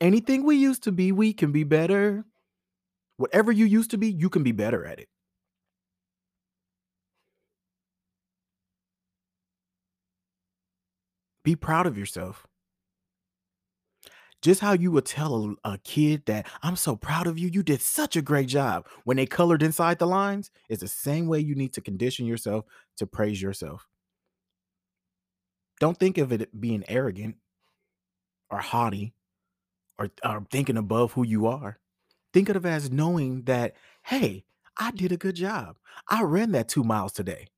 Anything 0.00 0.44
we 0.44 0.54
used 0.54 0.84
to 0.84 0.92
be, 0.92 1.10
we 1.10 1.32
can 1.32 1.50
be 1.50 1.64
better. 1.64 2.24
Whatever 3.16 3.50
you 3.50 3.64
used 3.64 3.90
to 3.90 3.98
be, 3.98 4.12
you 4.12 4.30
can 4.30 4.44
be 4.44 4.52
better 4.52 4.86
at 4.86 5.00
it. 5.00 5.08
Be 11.42 11.56
proud 11.56 11.88
of 11.88 11.98
yourself. 11.98 12.46
Just 14.40 14.60
how 14.60 14.74
you 14.74 14.92
would 14.92 15.06
tell 15.06 15.56
a, 15.64 15.72
a, 15.72 15.78
kid 15.78 16.26
that 16.26 16.46
I'm 16.62 16.76
so 16.76 16.94
proud 16.94 17.26
of 17.26 17.40
you, 17.40 17.48
you 17.48 17.64
did 17.64 17.80
such 17.80 18.14
a 18.14 18.22
great 18.22 18.46
job 18.46 18.86
when 19.02 19.16
they 19.16 19.26
colored 19.26 19.64
inside 19.64 19.98
the 19.98 20.06
lines, 20.06 20.52
is 20.68 20.78
the 20.78 20.86
same 20.86 21.26
way 21.26 21.40
you 21.40 21.56
need 21.56 21.72
to 21.72 21.80
condition 21.80 22.24
yourself 22.24 22.66
to 22.98 23.06
praise 23.08 23.42
yourself. 23.42 23.88
Don't 25.80 25.98
think 25.98 26.18
of 26.18 26.32
it 26.32 26.58
being 26.58 26.84
arrogant 26.88 27.36
or 28.50 28.58
haughty 28.58 29.14
or, 29.98 30.10
or 30.24 30.46
thinking 30.50 30.76
above 30.76 31.12
who 31.12 31.24
you 31.24 31.46
are. 31.46 31.78
Think 32.32 32.48
of 32.48 32.64
it 32.64 32.68
as 32.68 32.90
knowing 32.90 33.42
that, 33.44 33.74
hey, 34.04 34.44
I 34.78 34.90
did 34.90 35.12
a 35.12 35.16
good 35.16 35.36
job. 35.36 35.76
I 36.10 36.22
ran 36.22 36.52
that 36.52 36.68
two 36.68 36.84
miles 36.84 37.12
today. 37.12 37.48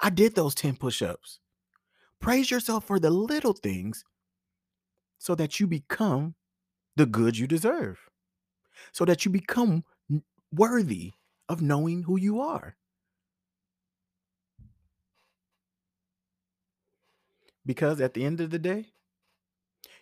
I 0.00 0.10
did 0.10 0.34
those 0.34 0.54
10 0.54 0.76
push 0.76 1.02
ups. 1.02 1.40
Praise 2.20 2.50
yourself 2.50 2.86
for 2.86 2.98
the 2.98 3.10
little 3.10 3.52
things 3.52 4.04
so 5.18 5.34
that 5.34 5.60
you 5.60 5.66
become 5.66 6.34
the 6.96 7.06
good 7.06 7.38
you 7.38 7.46
deserve, 7.46 7.98
so 8.92 9.04
that 9.04 9.24
you 9.24 9.30
become 9.30 9.84
worthy 10.52 11.12
of 11.48 11.62
knowing 11.62 12.02
who 12.02 12.18
you 12.18 12.40
are. 12.40 12.76
Because 17.70 18.00
at 18.00 18.14
the 18.14 18.24
end 18.24 18.40
of 18.40 18.50
the 18.50 18.58
day, 18.58 18.86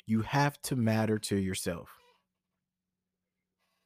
you 0.07 0.23
have 0.23 0.59
to 0.63 0.75
matter 0.75 1.19
to 1.19 1.37
yourself. 1.37 1.91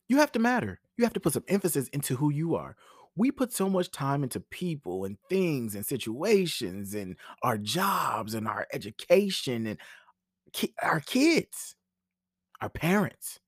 You 0.07 0.19
have 0.19 0.31
to 0.33 0.39
matter. 0.39 0.79
You 0.97 1.03
have 1.03 1.15
to 1.15 1.19
put 1.19 1.33
some 1.33 1.43
emphasis 1.49 1.89
into 1.89 2.15
who 2.15 2.31
you 2.31 2.55
are. 2.55 2.77
we 3.17 3.33
put 3.33 3.53
so 3.53 3.69
much 3.69 3.91
time 3.91 4.23
into 4.23 4.39
people 4.39 5.05
and 5.05 5.17
things 5.29 5.75
and 5.75 5.85
situations 5.85 6.95
and 6.95 7.17
our 7.43 7.59
jobs 7.59 8.35
and 8.35 8.47
our 8.47 8.69
education 8.73 9.67
and 9.67 9.81
ki- 10.53 10.75
our 10.81 11.01
kids, 11.01 11.75
our 12.61 12.69
parents, 12.69 13.41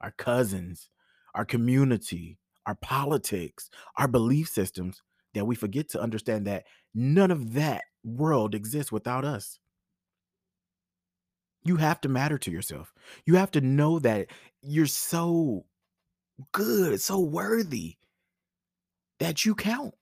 our 0.00 0.12
cousins, 0.12 0.88
our 1.34 1.44
community, 1.44 2.38
our 2.64 2.76
politics, 2.76 3.68
our 3.98 4.08
belief 4.08 4.48
systems 4.48 5.02
that 5.34 5.44
we 5.44 5.54
forget 5.54 5.90
to 5.90 6.00
understand 6.00 6.46
that 6.46 6.64
none 6.94 7.30
of 7.30 7.52
that 7.52 7.82
world 8.02 8.54
exists 8.54 8.90
without 8.90 9.26
us. 9.26 9.58
You 11.64 11.76
have 11.76 12.00
to 12.02 12.08
matter 12.08 12.38
to 12.38 12.50
yourself. 12.50 12.92
You 13.24 13.36
have 13.36 13.50
to 13.52 13.60
know 13.60 13.98
that 14.00 14.28
you're 14.62 14.86
so 14.86 15.64
good, 16.52 17.00
so 17.00 17.20
worthy 17.20 17.96
that 19.18 19.44
you 19.44 19.54
count. 19.54 19.94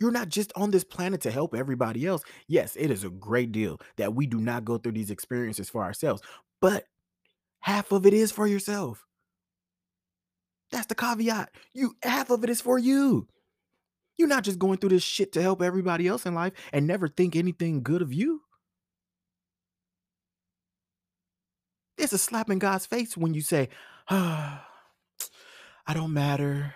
You're 0.00 0.12
not 0.12 0.28
just 0.28 0.52
on 0.54 0.70
this 0.70 0.84
planet 0.84 1.20
to 1.22 1.30
help 1.30 1.54
everybody 1.54 2.06
else. 2.06 2.22
Yes, 2.46 2.76
it 2.76 2.90
is 2.90 3.04
a 3.04 3.10
great 3.10 3.52
deal 3.52 3.80
that 3.96 4.14
we 4.14 4.26
do 4.26 4.38
not 4.38 4.64
go 4.64 4.78
through 4.78 4.92
these 4.92 5.10
experiences 5.10 5.68
for 5.68 5.82
ourselves, 5.82 6.22
but 6.60 6.84
half 7.60 7.90
of 7.92 8.06
it 8.06 8.14
is 8.14 8.30
for 8.30 8.46
yourself. 8.46 9.04
That's 10.70 10.86
the 10.86 10.94
caveat. 10.94 11.50
You 11.74 11.96
half 12.02 12.30
of 12.30 12.44
it 12.44 12.50
is 12.50 12.60
for 12.60 12.78
you. 12.78 13.26
You're 14.16 14.28
not 14.28 14.44
just 14.44 14.58
going 14.58 14.78
through 14.78 14.90
this 14.90 15.02
shit 15.02 15.32
to 15.32 15.42
help 15.42 15.62
everybody 15.62 16.06
else 16.06 16.26
in 16.26 16.34
life 16.34 16.52
and 16.72 16.86
never 16.86 17.08
think 17.08 17.34
anything 17.34 17.82
good 17.82 18.02
of 18.02 18.12
you. 18.12 18.42
It's 21.98 22.12
a 22.12 22.18
slap 22.18 22.48
in 22.48 22.58
God's 22.58 22.86
face 22.86 23.16
when 23.16 23.34
you 23.34 23.40
say, 23.42 23.68
ah, 24.08 24.66
I 25.86 25.94
don't 25.94 26.12
matter. 26.12 26.74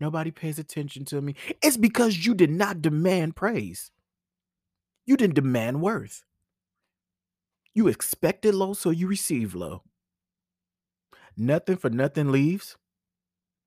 Nobody 0.00 0.30
pays 0.32 0.58
attention 0.58 1.04
to 1.06 1.20
me. 1.20 1.36
It's 1.62 1.76
because 1.76 2.26
you 2.26 2.34
did 2.34 2.50
not 2.50 2.82
demand 2.82 3.36
praise. 3.36 3.92
You 5.06 5.16
didn't 5.16 5.36
demand 5.36 5.80
worth. 5.80 6.24
You 7.74 7.88
expected 7.88 8.54
low, 8.54 8.72
so 8.74 8.90
you 8.90 9.06
received 9.06 9.54
low. 9.54 9.82
Nothing 11.36 11.76
for 11.76 11.90
nothing 11.90 12.30
leaves. 12.32 12.76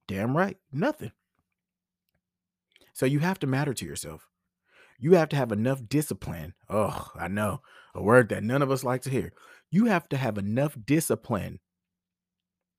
Damn 0.07 0.35
right, 0.35 0.57
nothing. 0.71 1.11
So 2.93 3.05
you 3.05 3.19
have 3.19 3.39
to 3.39 3.47
matter 3.47 3.73
to 3.73 3.85
yourself. 3.85 4.27
You 4.99 5.13
have 5.13 5.29
to 5.29 5.35
have 5.35 5.51
enough 5.51 5.87
discipline. 5.87 6.53
Oh, 6.69 7.11
I 7.15 7.27
know 7.27 7.61
a 7.93 8.01
word 8.01 8.29
that 8.29 8.43
none 8.43 8.61
of 8.61 8.71
us 8.71 8.83
like 8.83 9.01
to 9.03 9.09
hear. 9.09 9.33
You 9.69 9.85
have 9.85 10.07
to 10.09 10.17
have 10.17 10.37
enough 10.37 10.75
discipline 10.85 11.59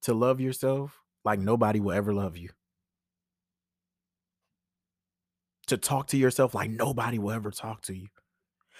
to 0.02 0.14
love 0.14 0.40
yourself 0.40 1.00
like 1.24 1.38
nobody 1.38 1.80
will 1.80 1.92
ever 1.92 2.12
love 2.12 2.36
you. 2.36 2.50
To 5.66 5.76
talk 5.76 6.06
to 6.08 6.16
yourself 6.16 6.54
like 6.54 6.70
nobody 6.70 7.18
will 7.18 7.32
ever 7.32 7.50
talk 7.50 7.82
to 7.82 7.94
you. 7.94 8.08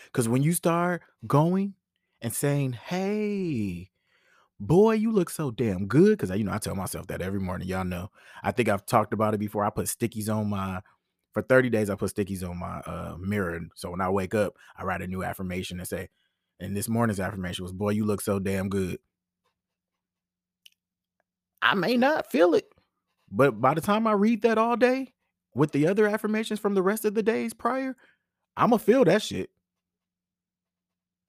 Because 0.07 0.29
when 0.29 0.43
you 0.43 0.53
start 0.53 1.03
going 1.27 1.75
and 2.23 2.33
saying, 2.33 2.73
hey, 2.73 3.91
boy, 4.59 4.93
you 4.93 5.13
look 5.13 5.31
so 5.31 5.51
damn 5.51 5.87
good. 5.87 6.17
Because 6.17 6.37
you 6.37 6.45
know, 6.45 6.53
I 6.53 6.59
tell 6.59 6.75
myself 6.75 7.07
that 7.09 7.21
every 7.21 7.41
morning. 7.41 7.69
Y'all 7.69 7.85
know. 7.85 8.11
I 8.43 8.53
think 8.53 8.69
I've 8.69 8.87
talked 8.87 9.13
about 9.13 9.35
it 9.35 9.39
before. 9.39 9.65
I 9.65 9.71
put 9.71 9.87
stickies 9.87 10.35
on 10.35 10.49
my 10.49 10.81
for 11.39 11.43
30 11.43 11.71
days, 11.71 11.89
I 11.89 11.95
put 11.95 12.13
stickies 12.13 12.49
on 12.49 12.59
my 12.59 12.79
uh, 12.81 13.17
mirror. 13.21 13.61
So 13.77 13.91
when 13.93 14.01
I 14.01 14.11
wake 14.11 14.35
up, 14.35 14.57
I 14.77 14.83
write 14.83 15.03
a 15.03 15.07
new 15.07 15.23
affirmation 15.23 15.79
and 15.79 15.87
say, 15.87 16.09
and 16.59 16.77
this 16.77 16.89
morning's 16.89 17.21
affirmation 17.21 17.63
was, 17.63 17.73
boy, 17.73 17.91
you 17.91 18.05
look 18.05 18.21
so 18.21 18.41
damn 18.41 18.69
good. 18.69 18.99
I 21.63 21.77
may 21.77 21.97
not 21.97 22.29
feel 22.29 22.55
it, 22.55 22.67
but 23.31 23.61
by 23.61 23.75
the 23.75 23.81
time 23.81 24.09
I 24.09 24.13
read 24.13 24.43
that 24.43 24.59
all 24.59 24.77
day 24.77 25.15
with 25.55 25.71
the 25.71 25.87
other 25.87 26.09
affirmations 26.09 26.59
from 26.59 26.75
the 26.75 26.83
rest 26.83 27.05
of 27.05 27.15
the 27.15 27.23
days 27.23 27.55
prior, 27.55 27.95
I'm 28.57 28.71
going 28.71 28.81
to 28.81 28.85
feel 28.85 29.05
that 29.05 29.23
shit. 29.23 29.51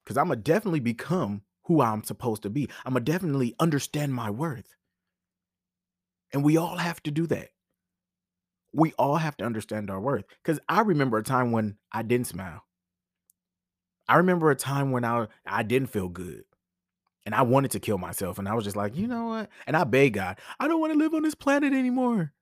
Because 0.02 0.16
I'm 0.16 0.26
going 0.26 0.40
to 0.40 0.42
definitely 0.42 0.80
become 0.80 1.42
who 1.66 1.80
I'm 1.80 2.02
supposed 2.02 2.42
to 2.42 2.50
be. 2.50 2.68
I'm 2.84 2.94
going 2.94 3.04
to 3.04 3.12
definitely 3.12 3.54
understand 3.60 4.12
my 4.12 4.30
worth. 4.30 4.74
And 6.32 6.42
we 6.42 6.56
all 6.56 6.78
have 6.78 7.00
to 7.04 7.12
do 7.12 7.28
that. 7.28 7.50
We 8.72 8.92
all 8.98 9.16
have 9.16 9.36
to 9.38 9.44
understand 9.44 9.90
our 9.90 10.00
worth. 10.00 10.24
Because 10.42 10.60
I 10.68 10.82
remember 10.82 11.18
a 11.18 11.22
time 11.22 11.52
when 11.52 11.76
I 11.92 12.02
didn't 12.02 12.28
smile. 12.28 12.62
I 14.08 14.16
remember 14.16 14.50
a 14.50 14.56
time 14.56 14.90
when 14.90 15.04
I 15.04 15.26
I 15.46 15.62
didn't 15.62 15.90
feel 15.90 16.08
good. 16.08 16.44
And 17.26 17.34
I 17.34 17.42
wanted 17.42 17.72
to 17.72 17.80
kill 17.80 17.98
myself. 17.98 18.38
And 18.38 18.48
I 18.48 18.54
was 18.54 18.64
just 18.64 18.76
like, 18.76 18.96
you 18.96 19.06
know 19.06 19.26
what? 19.26 19.50
And 19.66 19.76
I 19.76 19.84
begged 19.84 20.14
God, 20.14 20.38
I 20.58 20.68
don't 20.68 20.80
want 20.80 20.92
to 20.92 20.98
live 20.98 21.14
on 21.14 21.22
this 21.22 21.34
planet 21.34 21.72
anymore. 21.72 22.32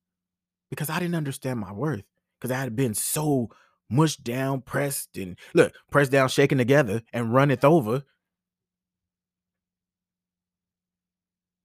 Because 0.70 0.90
I 0.90 0.98
didn't 0.98 1.14
understand 1.14 1.60
my 1.60 1.72
worth. 1.72 2.04
Because 2.40 2.50
I 2.54 2.60
had 2.60 2.76
been 2.76 2.94
so 2.94 3.50
mushed 3.90 4.22
down, 4.22 4.60
pressed, 4.62 5.16
and 5.16 5.36
look, 5.54 5.72
pressed 5.90 6.12
down, 6.12 6.28
shaken 6.28 6.58
together, 6.58 7.02
and 7.12 7.34
runneth 7.34 7.64
over. 7.64 8.04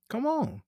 Come 0.10 0.26
on. 0.26 0.62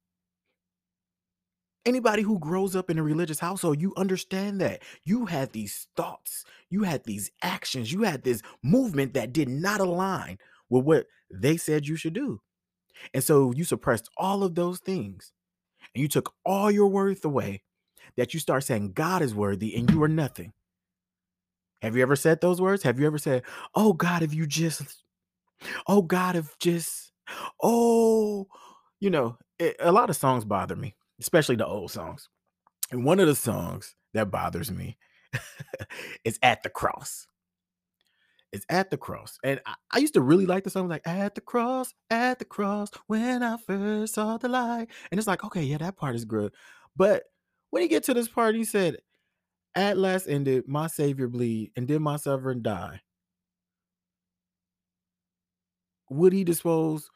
Anybody 1.85 2.23
who 2.23 2.39
grows 2.39 2.75
up 2.75 2.89
in 2.89 2.97
a 2.97 3.03
religious 3.03 3.39
household, 3.39 3.79
you 3.79 3.93
understand 3.95 4.59
that. 4.61 4.81
You 5.03 5.25
had 5.25 5.51
these 5.51 5.87
thoughts, 5.95 6.43
you 6.69 6.83
had 6.83 7.03
these 7.03 7.29
actions, 7.43 7.91
you 7.93 8.03
had 8.03 8.23
this 8.23 8.41
movement 8.63 9.13
that 9.13 9.33
did 9.33 9.49
not 9.49 9.81
align 9.81 10.39
with 10.69 10.83
what 10.83 11.05
they 11.31 11.57
said 11.57 11.87
you 11.87 11.95
should 11.95 12.13
do. 12.13 12.41
And 13.13 13.23
so 13.23 13.51
you 13.51 13.63
suppressed 13.63 14.09
all 14.17 14.43
of 14.43 14.55
those 14.55 14.79
things 14.79 15.31
and 15.93 16.01
you 16.01 16.07
took 16.07 16.33
all 16.43 16.71
your 16.71 16.87
worth 16.87 17.23
away 17.23 17.61
that 18.17 18.33
you 18.33 18.39
start 18.39 18.63
saying 18.63 18.93
God 18.93 19.21
is 19.21 19.35
worthy 19.35 19.75
and 19.75 19.89
you 19.91 20.01
are 20.03 20.07
nothing. 20.07 20.53
Have 21.81 21.95
you 21.95 22.01
ever 22.01 22.15
said 22.15 22.41
those 22.41 22.61
words? 22.61 22.83
Have 22.83 22.99
you 22.99 23.05
ever 23.05 23.17
said, 23.17 23.43
Oh 23.75 23.93
God, 23.93 24.23
if 24.23 24.33
you 24.33 24.47
just, 24.47 25.03
oh 25.87 26.01
God, 26.01 26.35
if 26.35 26.57
just, 26.57 27.11
oh, 27.61 28.47
you 28.99 29.09
know, 29.09 29.37
it, 29.59 29.75
a 29.79 29.91
lot 29.91 30.09
of 30.09 30.15
songs 30.15 30.45
bother 30.45 30.75
me 30.75 30.95
especially 31.19 31.55
the 31.55 31.65
old 31.65 31.91
songs. 31.91 32.29
And 32.91 33.05
one 33.05 33.19
of 33.19 33.27
the 33.27 33.35
songs 33.35 33.95
that 34.13 34.31
bothers 34.31 34.71
me 34.71 34.97
is 36.23 36.39
At 36.41 36.63
the 36.63 36.69
Cross. 36.69 37.27
It's 38.55 38.65
at 38.69 38.89
the 38.89 38.95
cross. 38.95 39.37
And 39.43 39.59
I, 39.65 39.73
I, 39.91 39.97
used 39.97 40.13
to 40.13 40.21
really 40.21 40.45
like 40.45 40.63
the 40.63 40.69
song 40.69 40.87
like 40.87 41.05
at 41.05 41.35
the 41.35 41.41
cross, 41.41 41.93
at 42.09 42.39
the 42.39 42.45
cross, 42.45 42.89
when 43.07 43.43
I 43.43 43.57
first 43.57 44.13
saw 44.13 44.37
the 44.37 44.47
light. 44.47 44.87
And 45.11 45.19
it's 45.19 45.27
like, 45.27 45.43
okay, 45.43 45.61
yeah, 45.61 45.77
that 45.79 45.97
part 45.97 46.15
is 46.15 46.23
good. 46.23 46.53
But 46.95 47.23
when 47.71 47.83
you 47.83 47.89
get 47.89 48.03
to 48.05 48.13
this 48.13 48.29
part, 48.29 48.55
he 48.55 48.63
said, 48.63 48.99
At 49.75 49.97
last 49.97 50.27
ended 50.29 50.69
my 50.69 50.87
Savior 50.87 51.27
bleed, 51.27 51.73
and 51.75 51.85
did 51.85 51.99
my 51.99 52.15
sovereign 52.15 52.61
die. 52.61 53.01
Would 56.09 56.31
he 56.31 56.45
dispose 56.45 57.09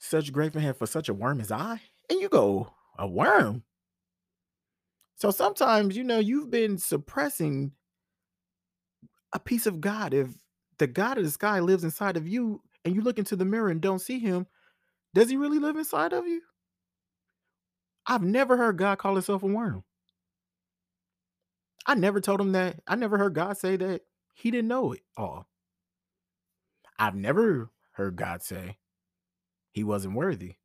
such 0.00 0.32
great 0.32 0.54
him 0.54 0.74
for 0.74 0.86
such 0.86 1.08
a 1.08 1.14
worm 1.14 1.40
as 1.40 1.52
I? 1.52 1.80
And 2.10 2.20
you 2.20 2.28
go, 2.28 2.72
a 2.98 3.06
worm. 3.06 3.62
So 5.16 5.30
sometimes, 5.30 5.96
you 5.96 6.04
know, 6.04 6.18
you've 6.18 6.50
been 6.50 6.78
suppressing 6.78 7.72
a 9.32 9.38
piece 9.38 9.66
of 9.66 9.80
God. 9.80 10.12
If 10.12 10.28
the 10.78 10.86
God 10.86 11.18
of 11.18 11.24
the 11.24 11.30
sky 11.30 11.60
lives 11.60 11.84
inside 11.84 12.16
of 12.16 12.28
you 12.28 12.62
and 12.84 12.94
you 12.94 13.00
look 13.00 13.18
into 13.18 13.36
the 13.36 13.44
mirror 13.44 13.68
and 13.68 13.80
don't 13.80 14.00
see 14.00 14.18
him, 14.18 14.46
does 15.14 15.30
he 15.30 15.36
really 15.36 15.58
live 15.58 15.76
inside 15.76 16.12
of 16.12 16.26
you? 16.26 16.40
I've 18.06 18.22
never 18.22 18.56
heard 18.56 18.76
God 18.76 18.98
call 18.98 19.14
himself 19.14 19.42
a 19.42 19.46
worm. 19.46 19.84
I 21.86 21.94
never 21.94 22.20
told 22.20 22.40
him 22.40 22.52
that. 22.52 22.80
I 22.86 22.96
never 22.96 23.18
heard 23.18 23.34
God 23.34 23.56
say 23.56 23.76
that 23.76 24.02
he 24.34 24.50
didn't 24.50 24.68
know 24.68 24.92
it 24.92 25.02
all. 25.16 25.46
I've 26.98 27.14
never 27.14 27.70
heard 27.92 28.16
God 28.16 28.42
say 28.42 28.78
he 29.70 29.84
wasn't 29.84 30.14
worthy. 30.14 30.56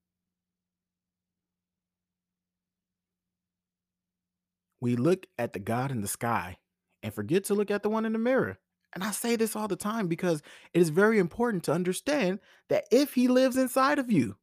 We 4.81 4.95
look 4.95 5.25
at 5.37 5.53
the 5.53 5.59
God 5.59 5.91
in 5.91 6.01
the 6.01 6.07
sky 6.07 6.57
and 7.03 7.13
forget 7.13 7.45
to 7.45 7.53
look 7.53 7.71
at 7.71 7.83
the 7.83 7.89
one 7.89 8.05
in 8.05 8.13
the 8.13 8.19
mirror. 8.19 8.59
And 8.93 9.03
I 9.03 9.11
say 9.11 9.35
this 9.35 9.55
all 9.55 9.67
the 9.67 9.75
time 9.75 10.07
because 10.07 10.41
it 10.73 10.81
is 10.81 10.89
very 10.89 11.19
important 11.19 11.63
to 11.65 11.71
understand 11.73 12.39
that 12.69 12.85
if 12.91 13.13
he 13.13 13.27
lives 13.27 13.55
inside 13.55 13.99
of 13.99 14.11
you, 14.11 14.35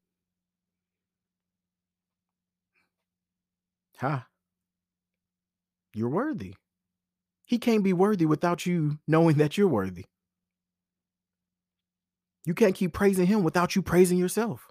ha, 3.99 4.09
huh, 4.09 4.21
you're 5.95 6.09
worthy. 6.09 6.55
He 7.45 7.59
can't 7.59 7.83
be 7.83 7.93
worthy 7.93 8.27
without 8.27 8.67
you 8.67 8.99
knowing 9.07 9.37
that 9.39 9.57
you're 9.57 9.69
worthy. 9.69 10.05
You 12.45 12.55
can't 12.55 12.75
keep 12.75 12.93
praising 12.93 13.27
him 13.27 13.43
without 13.43 13.75
you 13.75 13.83
praising 13.83 14.19
yourself. 14.19 14.69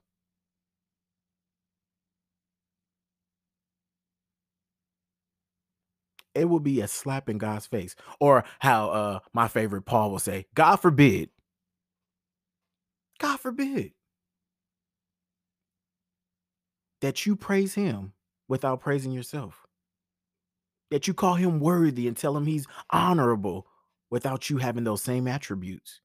It 6.35 6.45
will 6.45 6.59
be 6.59 6.81
a 6.81 6.87
slap 6.87 7.29
in 7.29 7.37
God's 7.37 7.67
face. 7.67 7.95
Or 8.19 8.43
how 8.59 8.89
uh 8.89 9.19
my 9.33 9.47
favorite 9.47 9.83
Paul 9.83 10.11
will 10.11 10.19
say, 10.19 10.47
God 10.55 10.77
forbid. 10.77 11.29
God 13.19 13.39
forbid 13.39 13.93
that 17.01 17.25
you 17.25 17.35
praise 17.35 17.75
him 17.75 18.13
without 18.47 18.81
praising 18.81 19.11
yourself. 19.11 19.65
That 20.91 21.07
you 21.07 21.13
call 21.13 21.35
him 21.35 21.59
worthy 21.59 22.07
and 22.07 22.17
tell 22.17 22.37
him 22.37 22.45
he's 22.45 22.67
honorable 22.91 23.67
without 24.09 24.49
you 24.49 24.57
having 24.57 24.83
those 24.83 25.03
same 25.03 25.27
attributes? 25.27 26.01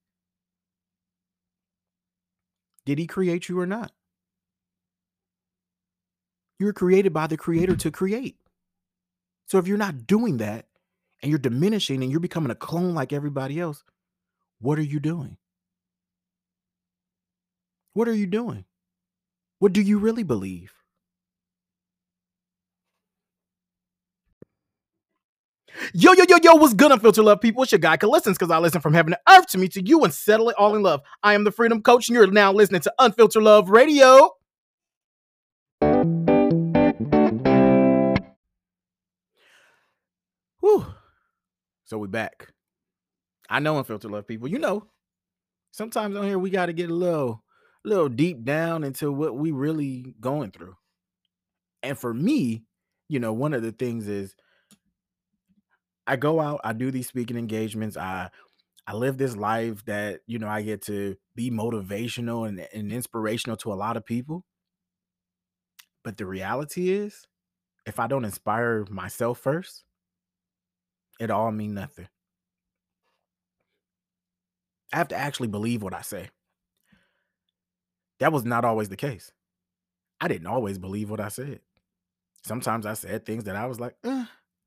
Did 2.87 2.99
he 2.99 3.07
create 3.07 3.49
you 3.49 3.61
or 3.61 3.67
not? 3.67 3.93
You 6.59 6.67
were 6.67 6.73
created 6.73 7.13
by 7.13 7.27
the 7.27 7.37
creator 7.37 7.77
to 7.77 7.91
create. 7.91 8.37
So 9.51 9.59
if 9.59 9.67
you're 9.67 9.77
not 9.77 10.07
doing 10.07 10.37
that 10.37 10.67
and 11.21 11.29
you're 11.29 11.41
diminishing 11.41 12.05
and 12.05 12.11
you're 12.13 12.21
becoming 12.21 12.53
a 12.53 12.55
clone 12.55 12.95
like 12.95 13.13
everybody 13.13 13.59
else, 13.59 13.83
what 14.61 14.79
are 14.79 14.83
you 14.83 15.01
doing? 15.01 15.39
What 17.93 18.07
are 18.07 18.15
you 18.15 18.29
doing? 18.29 18.65
What 19.59 19.73
do 19.73 19.83
you 19.83 19.99
really 19.99 20.23
believe? 20.23 20.73
Yo, 25.95 26.13
yo, 26.13 26.25
yo, 26.29 26.37
yo, 26.41 26.55
what's 26.55 26.75
good, 26.75 26.93
Unfiltered 26.93 27.25
Love 27.25 27.41
people? 27.41 27.65
It's 27.65 27.73
your 27.73 27.81
guy, 27.81 27.99
Listens, 28.01 28.39
because 28.39 28.53
I 28.53 28.59
listen 28.59 28.81
from 28.81 28.95
heaven 28.95 29.15
to 29.15 29.21
earth 29.29 29.49
to 29.49 29.59
me 29.59 29.67
to 29.71 29.85
you 29.85 30.05
and 30.05 30.15
settle 30.15 30.49
it 30.51 30.57
all 30.59 30.77
in 30.77 30.85
love. 30.85 31.01
I 31.25 31.35
am 31.35 31.43
the 31.43 31.51
Freedom 31.51 31.83
Coach, 31.83 32.09
and 32.09 32.15
you're 32.15 32.29
now 32.29 32.53
listening 32.53 32.83
to 32.83 32.95
Unfiltered 33.01 33.43
Love 33.43 33.69
Radio. 33.69 34.31
Whew. 40.61 40.87
So 41.85 41.99
we 41.99 42.09
back. 42.09 42.53
I 43.49 43.59
know 43.59 43.79
Unfiltered 43.79 44.11
Love 44.11 44.27
people. 44.27 44.49
You 44.49 44.59
know, 44.59 44.87
sometimes 45.73 46.17
on 46.17 46.25
here 46.25 46.39
we 46.39 46.51
got 46.51 46.67
to 46.67 46.73
get 46.73 46.91
a 46.91 46.95
little, 46.95 47.43
little 47.85 48.09
deep 48.09 48.45
down 48.45 48.85
into 48.85 49.11
what 49.11 49.37
we 49.37 49.51
really 49.51 50.15
going 50.21 50.53
through. 50.53 50.77
And 51.83 51.99
for 51.99 52.15
me, 52.15 52.65
you 53.09 53.19
know, 53.19 53.33
one 53.33 53.55
of 53.55 53.63
the 53.63 53.73
things 53.73 54.07
is 54.07 54.35
I 56.07 56.17
go 56.17 56.41
out, 56.41 56.61
I 56.63 56.73
do 56.73 56.91
these 56.91 57.09
speaking 57.09 57.37
engagements, 57.37 57.97
I 57.97 58.31
I 58.87 58.95
live 58.95 59.19
this 59.19 59.37
life 59.37 59.85
that, 59.85 60.21
you 60.27 60.39
know, 60.39 60.49
I 60.49 60.63
get 60.63 60.83
to 60.87 61.17
be 61.37 61.51
motivational 61.51 62.49
and, 62.49 62.67
and 62.75 62.91
inspirational 62.91 63.57
to 63.59 63.73
a 63.73 63.75
lot 63.75 63.97
of 63.97 64.05
people. 64.05 64.45
But 66.03 66.17
the 66.17 66.27
reality 66.27 66.91
is, 66.91 67.27
if 67.87 68.01
I 68.01 68.09
don't 68.09 68.25
inspire 68.25 68.87
myself 68.91 69.39
first, 69.39 69.85
it 71.21 71.31
all 71.31 71.53
mean 71.53 71.75
nothing. 71.75 72.09
I 74.93 74.97
have 74.97 75.09
to 75.09 75.17
actually 75.17 75.49
believe 75.49 75.83
what 75.83 75.95
I 75.95 76.01
say. 76.01 76.31
That 78.19 78.33
was 78.33 78.45
not 78.45 78.65
always 78.65 78.89
the 78.89 78.97
case. 78.97 79.31
I 80.21 80.29
didn't 80.29 80.47
always 80.49 80.79
believe 80.79 81.11
what 81.11 81.21
I 81.21 81.29
said. 81.29 81.61
Sometimes 82.45 82.87
I 82.87 82.95
said 82.95 83.25
things 83.25 83.45
that 83.45 83.57
I 83.57 83.67
was 83.67 83.79
like, 83.79 83.95
eh, 84.05 84.25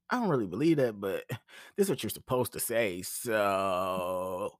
I 0.10 0.20
don't 0.20 0.30
really 0.30 0.48
believe 0.48 0.78
that, 0.78 1.00
but 1.00 1.24
this 1.76 1.88
is 1.88 1.90
what 1.90 2.04
you're 2.04 2.10
supposed 2.10 2.54
to 2.54 2.60
say. 2.60 3.02
So, 3.02 4.58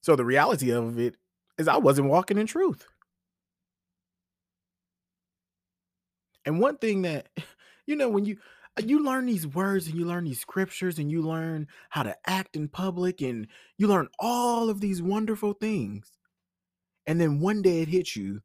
so 0.00 0.16
the 0.16 0.24
reality 0.24 0.70
of 0.70 0.98
it 0.98 1.16
is 1.58 1.68
I 1.68 1.76
wasn't 1.76 2.08
walking 2.08 2.38
in 2.38 2.46
truth. 2.46 2.86
And 6.44 6.60
one 6.60 6.78
thing 6.78 7.02
that, 7.02 7.28
you 7.86 7.96
know, 7.96 8.08
when 8.08 8.24
you 8.24 8.38
you 8.84 9.02
learn 9.02 9.26
these 9.26 9.46
words 9.46 9.86
and 9.86 9.96
you 9.96 10.04
learn 10.04 10.24
these 10.24 10.40
scriptures 10.40 10.98
and 10.98 11.10
you 11.10 11.22
learn 11.22 11.68
how 11.88 12.02
to 12.02 12.14
act 12.26 12.56
in 12.56 12.68
public 12.68 13.22
and 13.22 13.46
you 13.78 13.88
learn 13.88 14.08
all 14.18 14.68
of 14.68 14.80
these 14.80 15.00
wonderful 15.00 15.54
things. 15.54 16.12
And 17.06 17.20
then 17.20 17.40
one 17.40 17.62
day 17.62 17.80
it 17.82 17.88
hits 17.88 18.16
you 18.16 18.40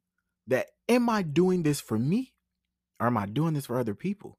that 0.48 0.68
am 0.88 1.10
I 1.10 1.22
doing 1.22 1.64
this 1.64 1.82
for 1.82 2.00
me 2.00 2.34
or 3.00 3.08
am 3.08 3.18
I 3.18 3.26
doing 3.26 3.54
this 3.54 3.66
for 3.66 3.80
other 3.80 3.96
people? 3.96 4.38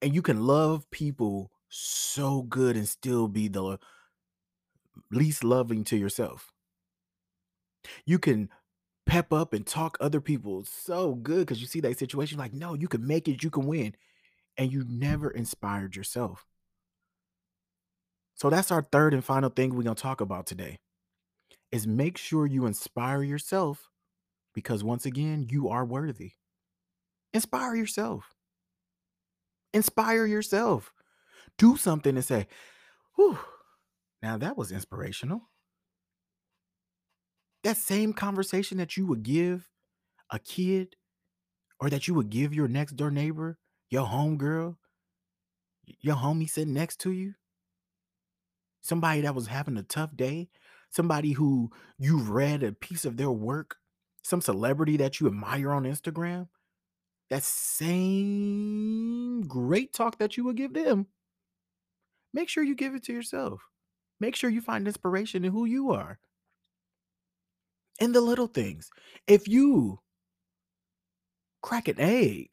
And 0.00 0.14
you 0.14 0.22
can 0.22 0.44
love 0.44 0.88
people 0.90 1.50
so 1.68 2.42
good 2.42 2.76
and 2.76 2.88
still 2.88 3.26
be 3.26 3.48
the 3.48 3.78
least 5.10 5.42
loving 5.42 5.82
to 5.84 5.96
yourself. 5.96 6.52
You 8.06 8.18
can 8.18 8.48
pep 9.06 9.32
up 9.32 9.52
and 9.52 9.66
talk 9.66 9.96
other 10.00 10.20
people 10.20 10.64
so 10.64 11.14
good 11.14 11.40
because 11.40 11.60
you 11.60 11.66
see 11.66 11.80
that 11.80 11.98
situation 11.98 12.38
like, 12.38 12.54
no, 12.54 12.74
you 12.74 12.88
can 12.88 13.06
make 13.06 13.28
it, 13.28 13.42
you 13.42 13.50
can 13.50 13.66
win. 13.66 13.94
And 14.56 14.72
you 14.72 14.84
never 14.88 15.30
inspired 15.30 15.96
yourself. 15.96 16.46
So 18.34 18.50
that's 18.50 18.70
our 18.70 18.82
third 18.82 19.14
and 19.14 19.24
final 19.24 19.50
thing 19.50 19.74
we're 19.74 19.82
going 19.82 19.96
to 19.96 20.02
talk 20.02 20.20
about 20.20 20.46
today 20.46 20.78
is 21.70 21.86
make 21.86 22.18
sure 22.18 22.46
you 22.46 22.66
inspire 22.66 23.22
yourself 23.22 23.90
because 24.54 24.84
once 24.84 25.04
again, 25.06 25.46
you 25.50 25.68
are 25.68 25.84
worthy. 25.84 26.32
Inspire 27.32 27.74
yourself. 27.74 28.34
Inspire 29.72 30.26
yourself. 30.26 30.92
Do 31.58 31.76
something 31.76 32.14
and 32.14 32.24
say, 32.24 32.46
whew, 33.16 33.38
now 34.22 34.36
that 34.38 34.56
was 34.56 34.70
inspirational. 34.70 35.42
That 37.64 37.76
same 37.76 38.12
conversation 38.12 38.78
that 38.78 38.96
you 38.96 39.06
would 39.06 39.22
give 39.22 39.68
a 40.30 40.38
kid 40.38 40.96
or 41.80 41.90
that 41.90 42.06
you 42.06 42.14
would 42.14 42.30
give 42.30 42.54
your 42.54 42.68
next 42.68 42.92
door 42.92 43.10
neighbor, 43.10 43.58
your 43.94 44.06
homegirl, 44.08 44.76
your 46.00 46.16
homie 46.16 46.50
sitting 46.50 46.74
next 46.74 46.98
to 46.98 47.12
you, 47.12 47.34
somebody 48.80 49.20
that 49.20 49.36
was 49.36 49.46
having 49.46 49.76
a 49.76 49.84
tough 49.84 50.16
day, 50.16 50.48
somebody 50.90 51.30
who 51.30 51.70
you've 51.96 52.28
read 52.28 52.64
a 52.64 52.72
piece 52.72 53.04
of 53.04 53.16
their 53.16 53.30
work, 53.30 53.76
some 54.24 54.40
celebrity 54.40 54.96
that 54.96 55.20
you 55.20 55.28
admire 55.28 55.70
on 55.70 55.84
Instagram, 55.84 56.48
that 57.30 57.44
same 57.44 59.42
great 59.46 59.92
talk 59.92 60.18
that 60.18 60.36
you 60.36 60.42
would 60.42 60.56
give 60.56 60.74
them, 60.74 61.06
make 62.32 62.48
sure 62.48 62.64
you 62.64 62.74
give 62.74 62.96
it 62.96 63.04
to 63.04 63.12
yourself. 63.12 63.62
Make 64.18 64.34
sure 64.34 64.50
you 64.50 64.60
find 64.60 64.88
inspiration 64.88 65.44
in 65.44 65.52
who 65.52 65.66
you 65.66 65.92
are. 65.92 66.18
In 68.00 68.10
the 68.10 68.20
little 68.20 68.48
things. 68.48 68.90
If 69.28 69.46
you 69.46 70.00
crack 71.62 71.86
an 71.86 72.00
egg, 72.00 72.48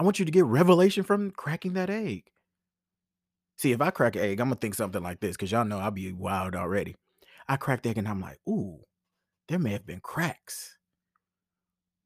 I 0.00 0.02
want 0.02 0.18
you 0.18 0.24
to 0.24 0.30
get 0.30 0.46
revelation 0.46 1.04
from 1.04 1.30
cracking 1.30 1.74
that 1.74 1.90
egg. 1.90 2.30
See, 3.58 3.72
if 3.72 3.82
I 3.82 3.90
crack 3.90 4.16
an 4.16 4.22
egg, 4.22 4.40
I'm 4.40 4.46
gonna 4.46 4.58
think 4.58 4.74
something 4.74 5.02
like 5.02 5.20
this 5.20 5.36
because 5.36 5.52
y'all 5.52 5.66
know 5.66 5.78
I'll 5.78 5.90
be 5.90 6.10
wild 6.10 6.56
already. 6.56 6.96
I 7.46 7.56
cracked 7.56 7.82
the 7.82 7.90
egg 7.90 7.98
and 7.98 8.08
I'm 8.08 8.22
like, 8.22 8.40
ooh, 8.48 8.80
there 9.46 9.58
may 9.58 9.72
have 9.72 9.84
been 9.84 10.00
cracks. 10.00 10.78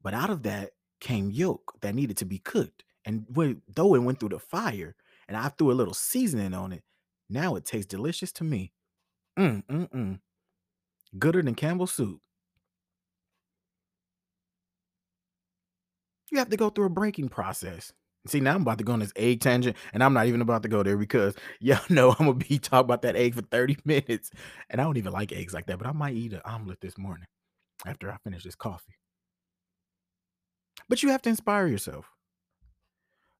But 0.01 0.13
out 0.13 0.29
of 0.29 0.43
that 0.43 0.71
came 0.99 1.31
yolk 1.31 1.79
that 1.79 1.95
needed 1.95 2.17
to 2.17 2.25
be 2.25 2.37
cooked. 2.37 2.83
And 3.05 3.27
when, 3.29 3.61
though 3.73 3.95
it 3.95 3.99
went 3.99 4.19
through 4.19 4.29
the 4.29 4.39
fire 4.39 4.97
and 5.29 5.37
I 5.37 5.47
threw 5.47 5.71
a 5.71 5.79
little 5.79 5.93
seasoning 5.93 6.53
on 6.53 6.73
it, 6.73 6.83
now 7.29 7.55
it 7.55 7.63
tastes 7.63 7.87
delicious 7.87 8.33
to 8.33 8.43
me. 8.43 8.73
Mm, 9.39 9.63
mm, 9.67 9.89
mm. 9.89 10.19
Gooder 11.17 11.43
than 11.43 11.55
Campbell's 11.55 11.93
soup. 11.93 12.19
You 16.31 16.39
have 16.39 16.49
to 16.49 16.57
go 16.57 16.69
through 16.69 16.85
a 16.85 16.89
breaking 16.89 17.29
process. 17.29 17.93
See, 18.27 18.39
now 18.39 18.55
I'm 18.55 18.63
about 18.63 18.79
to 18.79 18.83
go 18.83 18.93
on 18.93 18.99
this 18.99 19.13
egg 19.15 19.41
tangent, 19.41 19.77
and 19.93 20.03
I'm 20.03 20.13
not 20.13 20.25
even 20.25 20.41
about 20.41 20.63
to 20.63 20.69
go 20.69 20.81
there 20.81 20.97
because 20.97 21.35
y'all 21.59 21.79
know 21.89 22.11
I'm 22.11 22.25
gonna 22.25 22.33
be 22.33 22.57
talking 22.57 22.85
about 22.85 23.03
that 23.03 23.15
egg 23.15 23.35
for 23.35 23.43
30 23.43 23.77
minutes. 23.85 24.31
And 24.69 24.81
I 24.81 24.83
don't 24.83 24.97
even 24.97 25.13
like 25.13 25.31
eggs 25.31 25.53
like 25.53 25.67
that, 25.67 25.77
but 25.77 25.87
I 25.87 25.91
might 25.91 26.15
eat 26.15 26.33
an 26.33 26.41
omelet 26.43 26.81
this 26.81 26.97
morning 26.97 27.27
after 27.85 28.11
I 28.11 28.17
finish 28.23 28.43
this 28.43 28.55
coffee. 28.55 28.95
But 30.89 31.03
you 31.03 31.09
have 31.09 31.21
to 31.23 31.29
inspire 31.29 31.67
yourself. 31.67 32.09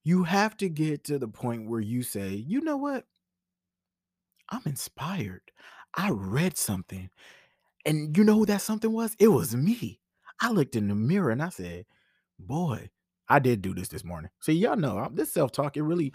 You 0.03 0.23
have 0.23 0.55
to 0.57 0.69
get 0.69 1.03
to 1.05 1.17
the 1.17 1.27
point 1.27 1.67
where 1.67 1.79
you 1.79 2.03
say, 2.03 2.29
you 2.29 2.61
know 2.61 2.77
what? 2.77 3.05
I'm 4.49 4.61
inspired. 4.65 5.41
I 5.95 6.11
read 6.11 6.57
something. 6.57 7.09
And 7.85 8.15
you 8.15 8.23
know 8.23 8.35
who 8.35 8.45
that 8.45 8.61
something 8.61 8.91
was? 8.91 9.15
It 9.19 9.29
was 9.29 9.55
me. 9.55 9.99
I 10.39 10.51
looked 10.51 10.75
in 10.75 10.87
the 10.87 10.95
mirror 10.95 11.31
and 11.31 11.41
I 11.41 11.49
said, 11.49 11.85
boy, 12.39 12.89
I 13.29 13.39
did 13.39 13.61
do 13.61 13.73
this 13.73 13.89
this 13.89 14.03
morning. 14.03 14.31
See, 14.41 14.53
y'all 14.53 14.75
know 14.75 15.09
this 15.13 15.33
self 15.33 15.51
talk, 15.51 15.77
it 15.77 15.83
really 15.83 16.13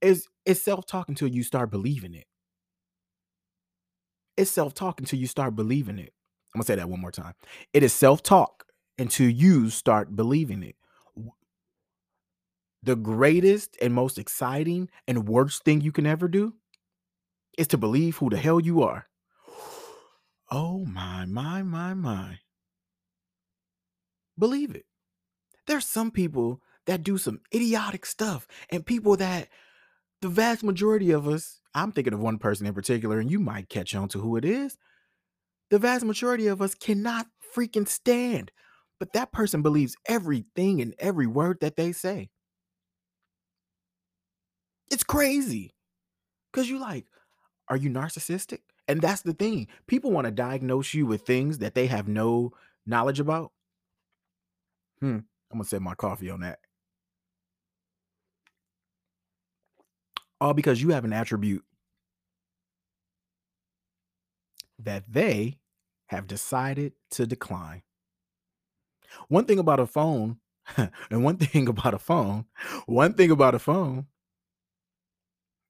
is 0.00 0.28
it's 0.46 0.62
self 0.62 0.86
talk 0.86 1.08
until 1.08 1.28
you 1.28 1.42
start 1.42 1.70
believing 1.70 2.14
it. 2.14 2.26
It's 4.36 4.50
self 4.50 4.74
talk 4.74 5.00
until 5.00 5.18
you 5.18 5.26
start 5.26 5.56
believing 5.56 5.98
it. 5.98 6.12
I'm 6.54 6.60
gonna 6.60 6.66
say 6.66 6.76
that 6.76 6.88
one 6.88 7.00
more 7.00 7.12
time. 7.12 7.34
It 7.72 7.82
is 7.82 7.92
self 7.92 8.22
talk 8.22 8.64
until 8.98 9.28
you 9.28 9.70
start 9.70 10.16
believing 10.16 10.62
it. 10.62 10.76
The 12.82 12.96
greatest 12.96 13.76
and 13.82 13.92
most 13.92 14.18
exciting 14.18 14.88
and 15.08 15.28
worst 15.28 15.64
thing 15.64 15.80
you 15.80 15.92
can 15.92 16.06
ever 16.06 16.28
do 16.28 16.54
is 17.58 17.68
to 17.68 17.78
believe 17.78 18.18
who 18.18 18.30
the 18.30 18.36
hell 18.36 18.60
you 18.60 18.82
are. 18.82 19.06
Oh 20.50 20.84
my, 20.86 21.26
my, 21.26 21.62
my, 21.62 21.94
my. 21.94 22.38
Believe 24.38 24.74
it. 24.74 24.86
There's 25.68 25.86
some 25.86 26.10
people 26.10 26.62
that 26.86 27.02
do 27.02 27.18
some 27.18 27.40
idiotic 27.54 28.06
stuff 28.06 28.48
and 28.70 28.84
people 28.84 29.16
that 29.18 29.48
the 30.22 30.28
vast 30.28 30.64
majority 30.64 31.10
of 31.10 31.28
us, 31.28 31.60
I'm 31.74 31.92
thinking 31.92 32.14
of 32.14 32.20
one 32.20 32.38
person 32.38 32.66
in 32.66 32.72
particular, 32.72 33.20
and 33.20 33.30
you 33.30 33.38
might 33.38 33.68
catch 33.68 33.94
on 33.94 34.08
to 34.08 34.18
who 34.18 34.36
it 34.36 34.46
is. 34.46 34.78
The 35.70 35.78
vast 35.78 36.06
majority 36.06 36.46
of 36.46 36.62
us 36.62 36.74
cannot 36.74 37.26
freaking 37.54 37.86
stand, 37.86 38.50
but 38.98 39.12
that 39.12 39.30
person 39.30 39.60
believes 39.60 39.94
everything 40.06 40.80
and 40.80 40.94
every 40.98 41.26
word 41.26 41.58
that 41.60 41.76
they 41.76 41.92
say. 41.92 42.30
It's 44.90 45.04
crazy. 45.04 45.74
Cause 46.54 46.68
you 46.68 46.80
like, 46.80 47.04
are 47.68 47.76
you 47.76 47.90
narcissistic? 47.90 48.60
And 48.88 49.02
that's 49.02 49.20
the 49.20 49.34
thing. 49.34 49.68
People 49.86 50.12
want 50.12 50.24
to 50.24 50.30
diagnose 50.30 50.94
you 50.94 51.04
with 51.04 51.26
things 51.26 51.58
that 51.58 51.74
they 51.74 51.88
have 51.88 52.08
no 52.08 52.52
knowledge 52.86 53.20
about. 53.20 53.52
Hmm. 55.00 55.18
I'm 55.50 55.58
gonna 55.58 55.68
set 55.68 55.82
my 55.82 55.94
coffee 55.94 56.30
on 56.30 56.40
that. 56.40 56.58
All 60.40 60.54
because 60.54 60.80
you 60.80 60.90
have 60.90 61.04
an 61.04 61.12
attribute 61.12 61.64
that 64.78 65.04
they 65.08 65.58
have 66.06 66.26
decided 66.26 66.92
to 67.10 67.26
decline. 67.26 67.82
One 69.28 69.44
thing 69.46 69.58
about 69.58 69.80
a 69.80 69.86
phone, 69.86 70.38
and 70.76 71.24
one 71.24 71.38
thing 71.38 71.68
about 71.68 71.94
a 71.94 71.98
phone, 71.98 72.44
one 72.86 73.14
thing 73.14 73.30
about 73.30 73.54
a 73.54 73.58
phone 73.58 74.06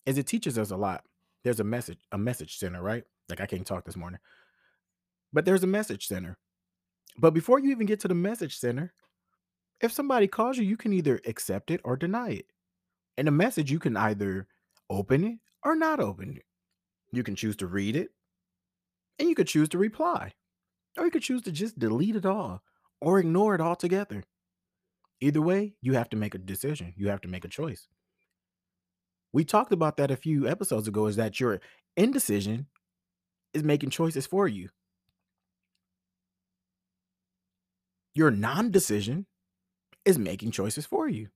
is 0.06 0.18
it 0.18 0.26
teaches 0.26 0.58
us 0.58 0.70
a 0.70 0.76
lot. 0.76 1.04
There's 1.44 1.60
a 1.60 1.64
message, 1.64 1.98
a 2.12 2.18
message 2.18 2.58
center, 2.58 2.82
right? 2.82 3.04
Like 3.28 3.40
I 3.40 3.46
can't 3.46 3.66
talk 3.66 3.84
this 3.84 3.96
morning. 3.96 4.20
But 5.32 5.44
there's 5.44 5.62
a 5.62 5.68
message 5.68 6.06
center. 6.06 6.36
But 7.18 7.34
before 7.34 7.58
you 7.58 7.70
even 7.70 7.86
get 7.86 8.00
to 8.00 8.08
the 8.08 8.14
message 8.14 8.56
center, 8.56 8.92
if 9.80 9.92
somebody 9.92 10.26
calls 10.26 10.56
you, 10.56 10.64
you 10.64 10.76
can 10.76 10.92
either 10.92 11.20
accept 11.26 11.70
it 11.70 11.80
or 11.84 11.96
deny 11.96 12.30
it. 12.30 12.46
And 13.16 13.28
a 13.28 13.32
message, 13.32 13.70
you 13.70 13.78
can 13.78 13.96
either 13.96 14.46
open 14.90 15.24
it 15.24 15.38
or 15.64 15.76
not 15.76 16.00
open 16.00 16.36
it. 16.36 16.44
You 17.12 17.22
can 17.22 17.36
choose 17.36 17.56
to 17.56 17.66
read 17.66 17.96
it 17.96 18.10
and 19.18 19.28
you 19.28 19.34
could 19.34 19.48
choose 19.48 19.68
to 19.70 19.78
reply, 19.78 20.32
or 20.96 21.04
you 21.04 21.10
could 21.10 21.22
choose 21.22 21.42
to 21.42 21.52
just 21.52 21.78
delete 21.78 22.16
it 22.16 22.26
all 22.26 22.62
or 23.00 23.18
ignore 23.18 23.54
it 23.54 23.60
altogether. 23.60 24.22
Either 25.20 25.42
way, 25.42 25.74
you 25.80 25.94
have 25.94 26.08
to 26.10 26.16
make 26.16 26.34
a 26.34 26.38
decision. 26.38 26.94
You 26.96 27.08
have 27.08 27.20
to 27.22 27.28
make 27.28 27.44
a 27.44 27.48
choice. 27.48 27.88
We 29.32 29.44
talked 29.44 29.72
about 29.72 29.96
that 29.96 30.10
a 30.10 30.16
few 30.16 30.48
episodes 30.48 30.88
ago 30.88 31.06
is 31.06 31.16
that 31.16 31.40
your 31.40 31.60
indecision 31.96 32.66
is 33.52 33.62
making 33.62 33.90
choices 33.90 34.26
for 34.26 34.46
you. 34.46 34.68
Your 38.14 38.30
non 38.30 38.70
decision 38.70 39.26
is 40.08 40.18
making 40.18 40.50
choices 40.50 40.86
for 40.86 41.06
you. 41.06 41.28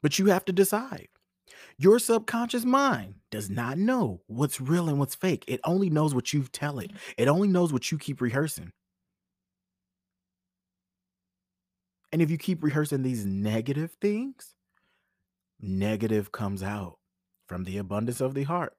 But 0.00 0.18
you 0.18 0.26
have 0.26 0.44
to 0.44 0.52
decide. 0.52 1.08
Your 1.76 1.98
subconscious 1.98 2.64
mind 2.64 3.14
does 3.30 3.50
not 3.50 3.76
know 3.76 4.22
what's 4.28 4.60
real 4.60 4.88
and 4.88 4.98
what's 4.98 5.16
fake. 5.16 5.44
It 5.48 5.60
only 5.64 5.90
knows 5.90 6.14
what 6.14 6.32
you 6.32 6.44
tell 6.44 6.78
it. 6.78 6.90
Mm-hmm. 6.90 7.22
It 7.22 7.28
only 7.28 7.48
knows 7.48 7.72
what 7.72 7.90
you 7.90 7.98
keep 7.98 8.20
rehearsing. 8.20 8.70
And 12.12 12.22
if 12.22 12.30
you 12.30 12.38
keep 12.38 12.62
rehearsing 12.62 13.02
these 13.02 13.26
negative 13.26 13.96
things, 14.00 14.54
negative 15.60 16.30
comes 16.30 16.62
out 16.62 16.98
from 17.46 17.64
the 17.64 17.78
abundance 17.78 18.20
of 18.20 18.34
the 18.34 18.44
heart. 18.44 18.74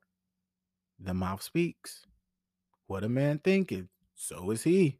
The 0.99 1.13
mouth 1.13 1.41
speaks. 1.41 2.05
What 2.87 3.03
a 3.03 3.09
man 3.09 3.39
thinketh, 3.39 3.87
so 4.15 4.51
is 4.51 4.63
he. 4.63 4.97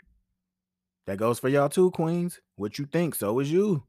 That 1.08 1.18
goes 1.18 1.40
for 1.40 1.50
y'all 1.50 1.70
too, 1.70 1.92
queens. 1.92 2.40
What 2.56 2.78
you 2.78 2.86
think, 2.86 3.16
so 3.16 3.40
is 3.40 3.52
you. 3.52 3.84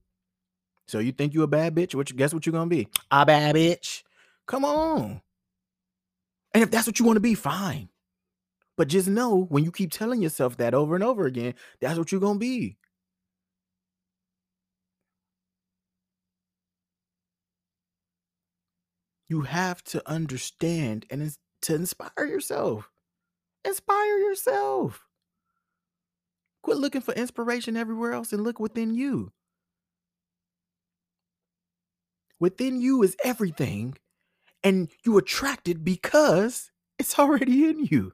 So 0.89 0.99
you 0.99 1.13
think 1.13 1.35
you 1.35 1.43
a 1.43 1.47
bad 1.47 1.75
bitch? 1.75 1.95
What 1.95 2.11
you 2.11 2.17
guess 2.17 2.35
what 2.35 2.47
you're 2.47 2.53
gonna 2.53 2.69
be? 2.69 2.89
A 3.11 3.25
bad 3.25 3.55
bitch. 3.55 4.03
Come 4.47 4.65
on. 4.65 5.23
And 6.55 6.63
if 6.63 6.71
that's 6.71 6.87
what 6.87 6.99
you 6.99 7.07
want 7.07 7.17
to 7.17 7.21
be, 7.21 7.35
fine. 7.35 7.89
But 8.77 8.89
just 8.89 9.09
know 9.09 9.45
when 9.45 9.65
you 9.65 9.73
keep 9.73 9.93
telling 9.93 10.23
yourself 10.23 10.57
that 10.57 10.75
over 10.75 10.95
and 10.95 11.05
over 11.05 11.27
again, 11.27 11.55
that's 11.81 11.99
what 11.99 12.11
you're 12.11 12.21
gonna 12.21 12.39
be. 12.39 12.77
You 19.29 19.43
have 19.43 19.83
to 19.85 20.07
understand 20.09 21.07
and 21.11 21.35
to 21.63 21.75
inspire 21.75 22.27
yourself. 22.27 22.91
Inspire 23.65 24.19
yourself. 24.19 25.07
Quit 26.63 26.79
looking 26.79 27.01
for 27.01 27.15
inspiration 27.15 27.77
everywhere 27.77 28.13
else 28.13 28.33
and 28.33 28.45
look 28.45 28.61
within 28.61 28.95
you. 28.95 29.33
Within 32.41 32.81
you 32.81 33.03
is 33.03 33.17
everything, 33.25 33.97
and 34.65 34.89
you 35.05 35.19
attract 35.19 35.69
it 35.69 35.85
because 35.85 36.71
it's 36.99 37.19
already 37.19 37.69
in 37.69 37.85
you. 37.87 38.13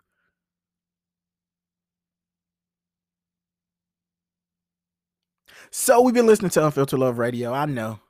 So 5.71 6.01
we've 6.01 6.15
been 6.15 6.27
listening 6.27 6.51
to 6.53 6.65
Unfiltered 6.65 6.99
Love 6.99 7.19
Radio. 7.19 7.53
I 7.53 7.67
know. 7.67 8.01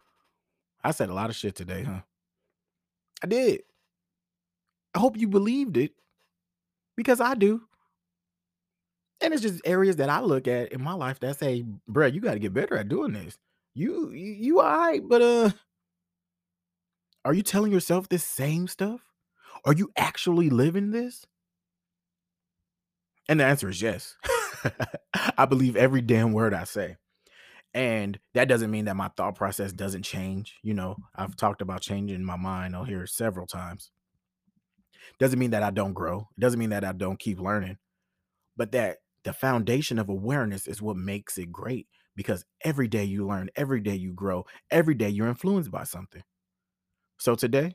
I 0.84 0.92
said 0.92 1.08
a 1.08 1.14
lot 1.14 1.30
of 1.30 1.36
shit 1.36 1.56
today, 1.56 1.82
huh? 1.82 2.00
I 3.22 3.26
did. 3.26 3.62
I 4.94 5.00
hope 5.00 5.16
you 5.16 5.28
believed 5.28 5.76
it 5.76 5.92
because 6.96 7.20
I 7.20 7.34
do. 7.34 7.62
And 9.20 9.34
it's 9.34 9.42
just 9.42 9.60
areas 9.64 9.96
that 9.96 10.08
I 10.08 10.20
look 10.20 10.46
at 10.46 10.72
in 10.72 10.82
my 10.82 10.92
life 10.92 11.20
that 11.20 11.38
say, 11.38 11.64
bruh, 11.90 12.12
you 12.12 12.20
got 12.20 12.34
to 12.34 12.38
get 12.38 12.54
better 12.54 12.76
at 12.76 12.88
doing 12.88 13.12
this. 13.12 13.36
You, 13.74 14.12
you, 14.12 14.32
you 14.32 14.60
all 14.60 14.78
right, 14.78 15.02
but 15.06 15.22
uh, 15.22 15.50
are 17.24 17.34
you 17.34 17.42
telling 17.42 17.72
yourself 17.72 18.08
this 18.08 18.24
same 18.24 18.68
stuff? 18.68 19.00
Are 19.64 19.72
you 19.72 19.90
actually 19.96 20.50
living 20.50 20.92
this? 20.92 21.26
And 23.28 23.40
the 23.40 23.44
answer 23.44 23.68
is 23.68 23.82
yes. 23.82 24.16
I 25.36 25.44
believe 25.44 25.76
every 25.76 26.00
damn 26.00 26.32
word 26.32 26.54
I 26.54 26.64
say. 26.64 26.96
And 27.74 28.18
that 28.34 28.48
doesn't 28.48 28.70
mean 28.70 28.86
that 28.86 28.96
my 28.96 29.08
thought 29.16 29.34
process 29.34 29.72
doesn't 29.72 30.02
change. 30.02 30.56
You 30.62 30.74
know, 30.74 30.96
I've 31.14 31.36
talked 31.36 31.60
about 31.60 31.82
changing 31.82 32.24
my 32.24 32.36
mind 32.36 32.74
on 32.74 32.86
here 32.86 33.06
several 33.06 33.46
times. 33.46 33.90
Doesn't 35.18 35.38
mean 35.38 35.50
that 35.50 35.62
I 35.62 35.70
don't 35.70 35.92
grow. 35.92 36.28
Doesn't 36.38 36.58
mean 36.58 36.70
that 36.70 36.84
I 36.84 36.92
don't 36.92 37.18
keep 37.18 37.40
learning. 37.40 37.76
But 38.56 38.72
that 38.72 38.98
the 39.24 39.32
foundation 39.32 39.98
of 39.98 40.08
awareness 40.08 40.66
is 40.66 40.82
what 40.82 40.96
makes 40.96 41.38
it 41.38 41.52
great 41.52 41.88
because 42.16 42.44
every 42.62 42.88
day 42.88 43.04
you 43.04 43.26
learn, 43.26 43.50
every 43.56 43.80
day 43.80 43.94
you 43.94 44.12
grow, 44.12 44.44
every 44.70 44.94
day 44.94 45.08
you're 45.08 45.28
influenced 45.28 45.70
by 45.70 45.84
something. 45.84 46.22
So 47.18 47.34
today, 47.34 47.74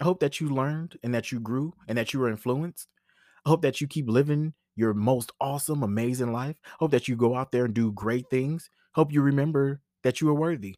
I 0.00 0.04
hope 0.04 0.20
that 0.20 0.40
you 0.40 0.48
learned 0.48 0.98
and 1.02 1.14
that 1.14 1.30
you 1.32 1.40
grew 1.40 1.74
and 1.88 1.96
that 1.98 2.12
you 2.12 2.20
were 2.20 2.30
influenced. 2.30 2.88
I 3.44 3.50
hope 3.50 3.62
that 3.62 3.80
you 3.80 3.86
keep 3.86 4.08
living 4.08 4.54
your 4.76 4.94
most 4.94 5.32
awesome, 5.40 5.82
amazing 5.82 6.32
life. 6.32 6.56
I 6.64 6.70
Hope 6.80 6.92
that 6.92 7.08
you 7.08 7.16
go 7.16 7.34
out 7.36 7.52
there 7.52 7.66
and 7.66 7.74
do 7.74 7.92
great 7.92 8.30
things. 8.30 8.70
Hope 8.94 9.12
you 9.12 9.22
remember 9.22 9.80
that 10.02 10.20
you 10.20 10.28
are 10.28 10.34
worthy. 10.34 10.74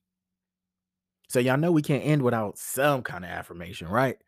So, 1.28 1.40
y'all 1.40 1.56
know 1.56 1.72
we 1.72 1.82
can't 1.82 2.04
end 2.04 2.22
without 2.22 2.58
some 2.58 3.02
kind 3.02 3.24
of 3.24 3.30
affirmation, 3.30 3.88
right? 3.88 4.18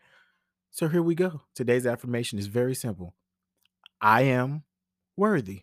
So, 0.70 0.88
here 0.88 1.02
we 1.02 1.14
go. 1.14 1.42
Today's 1.54 1.86
affirmation 1.86 2.38
is 2.38 2.46
very 2.46 2.74
simple 2.74 3.14
I 4.00 4.22
am 4.22 4.64
worthy. 5.16 5.62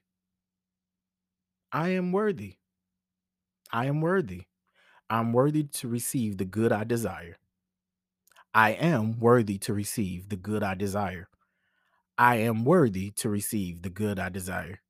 I 1.71 1.89
am 1.89 2.11
worthy. 2.11 2.55
I 3.71 3.85
am 3.85 4.01
worthy. 4.01 4.43
I'm 5.09 5.33
worthy 5.33 5.63
to 5.63 5.87
receive 5.87 6.37
the 6.37 6.45
good 6.45 6.71
I 6.71 6.83
desire. 6.83 7.37
I 8.53 8.71
am 8.71 9.19
worthy 9.19 9.57
to 9.59 9.73
receive 9.73 10.29
the 10.29 10.35
good 10.35 10.63
I 10.63 10.73
desire. 10.75 11.29
I 12.17 12.35
am 12.37 12.65
worthy 12.65 13.11
to 13.17 13.29
receive 13.29 13.81
the 13.81 13.89
good 13.89 14.19
I 14.19 14.29
desire. 14.29 14.81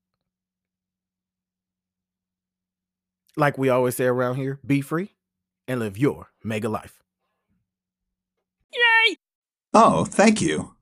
Like 3.38 3.58
we 3.58 3.70
always 3.70 3.96
say 3.96 4.06
around 4.06 4.36
here, 4.36 4.60
be 4.66 4.82
free 4.82 5.12
and 5.68 5.80
live 5.80 5.98
your 5.98 6.32
mega 6.44 6.68
life. 6.68 7.02
Yay! 8.74 9.18
Oh, 9.74 10.06
thank 10.06 10.42
you. 10.42 10.76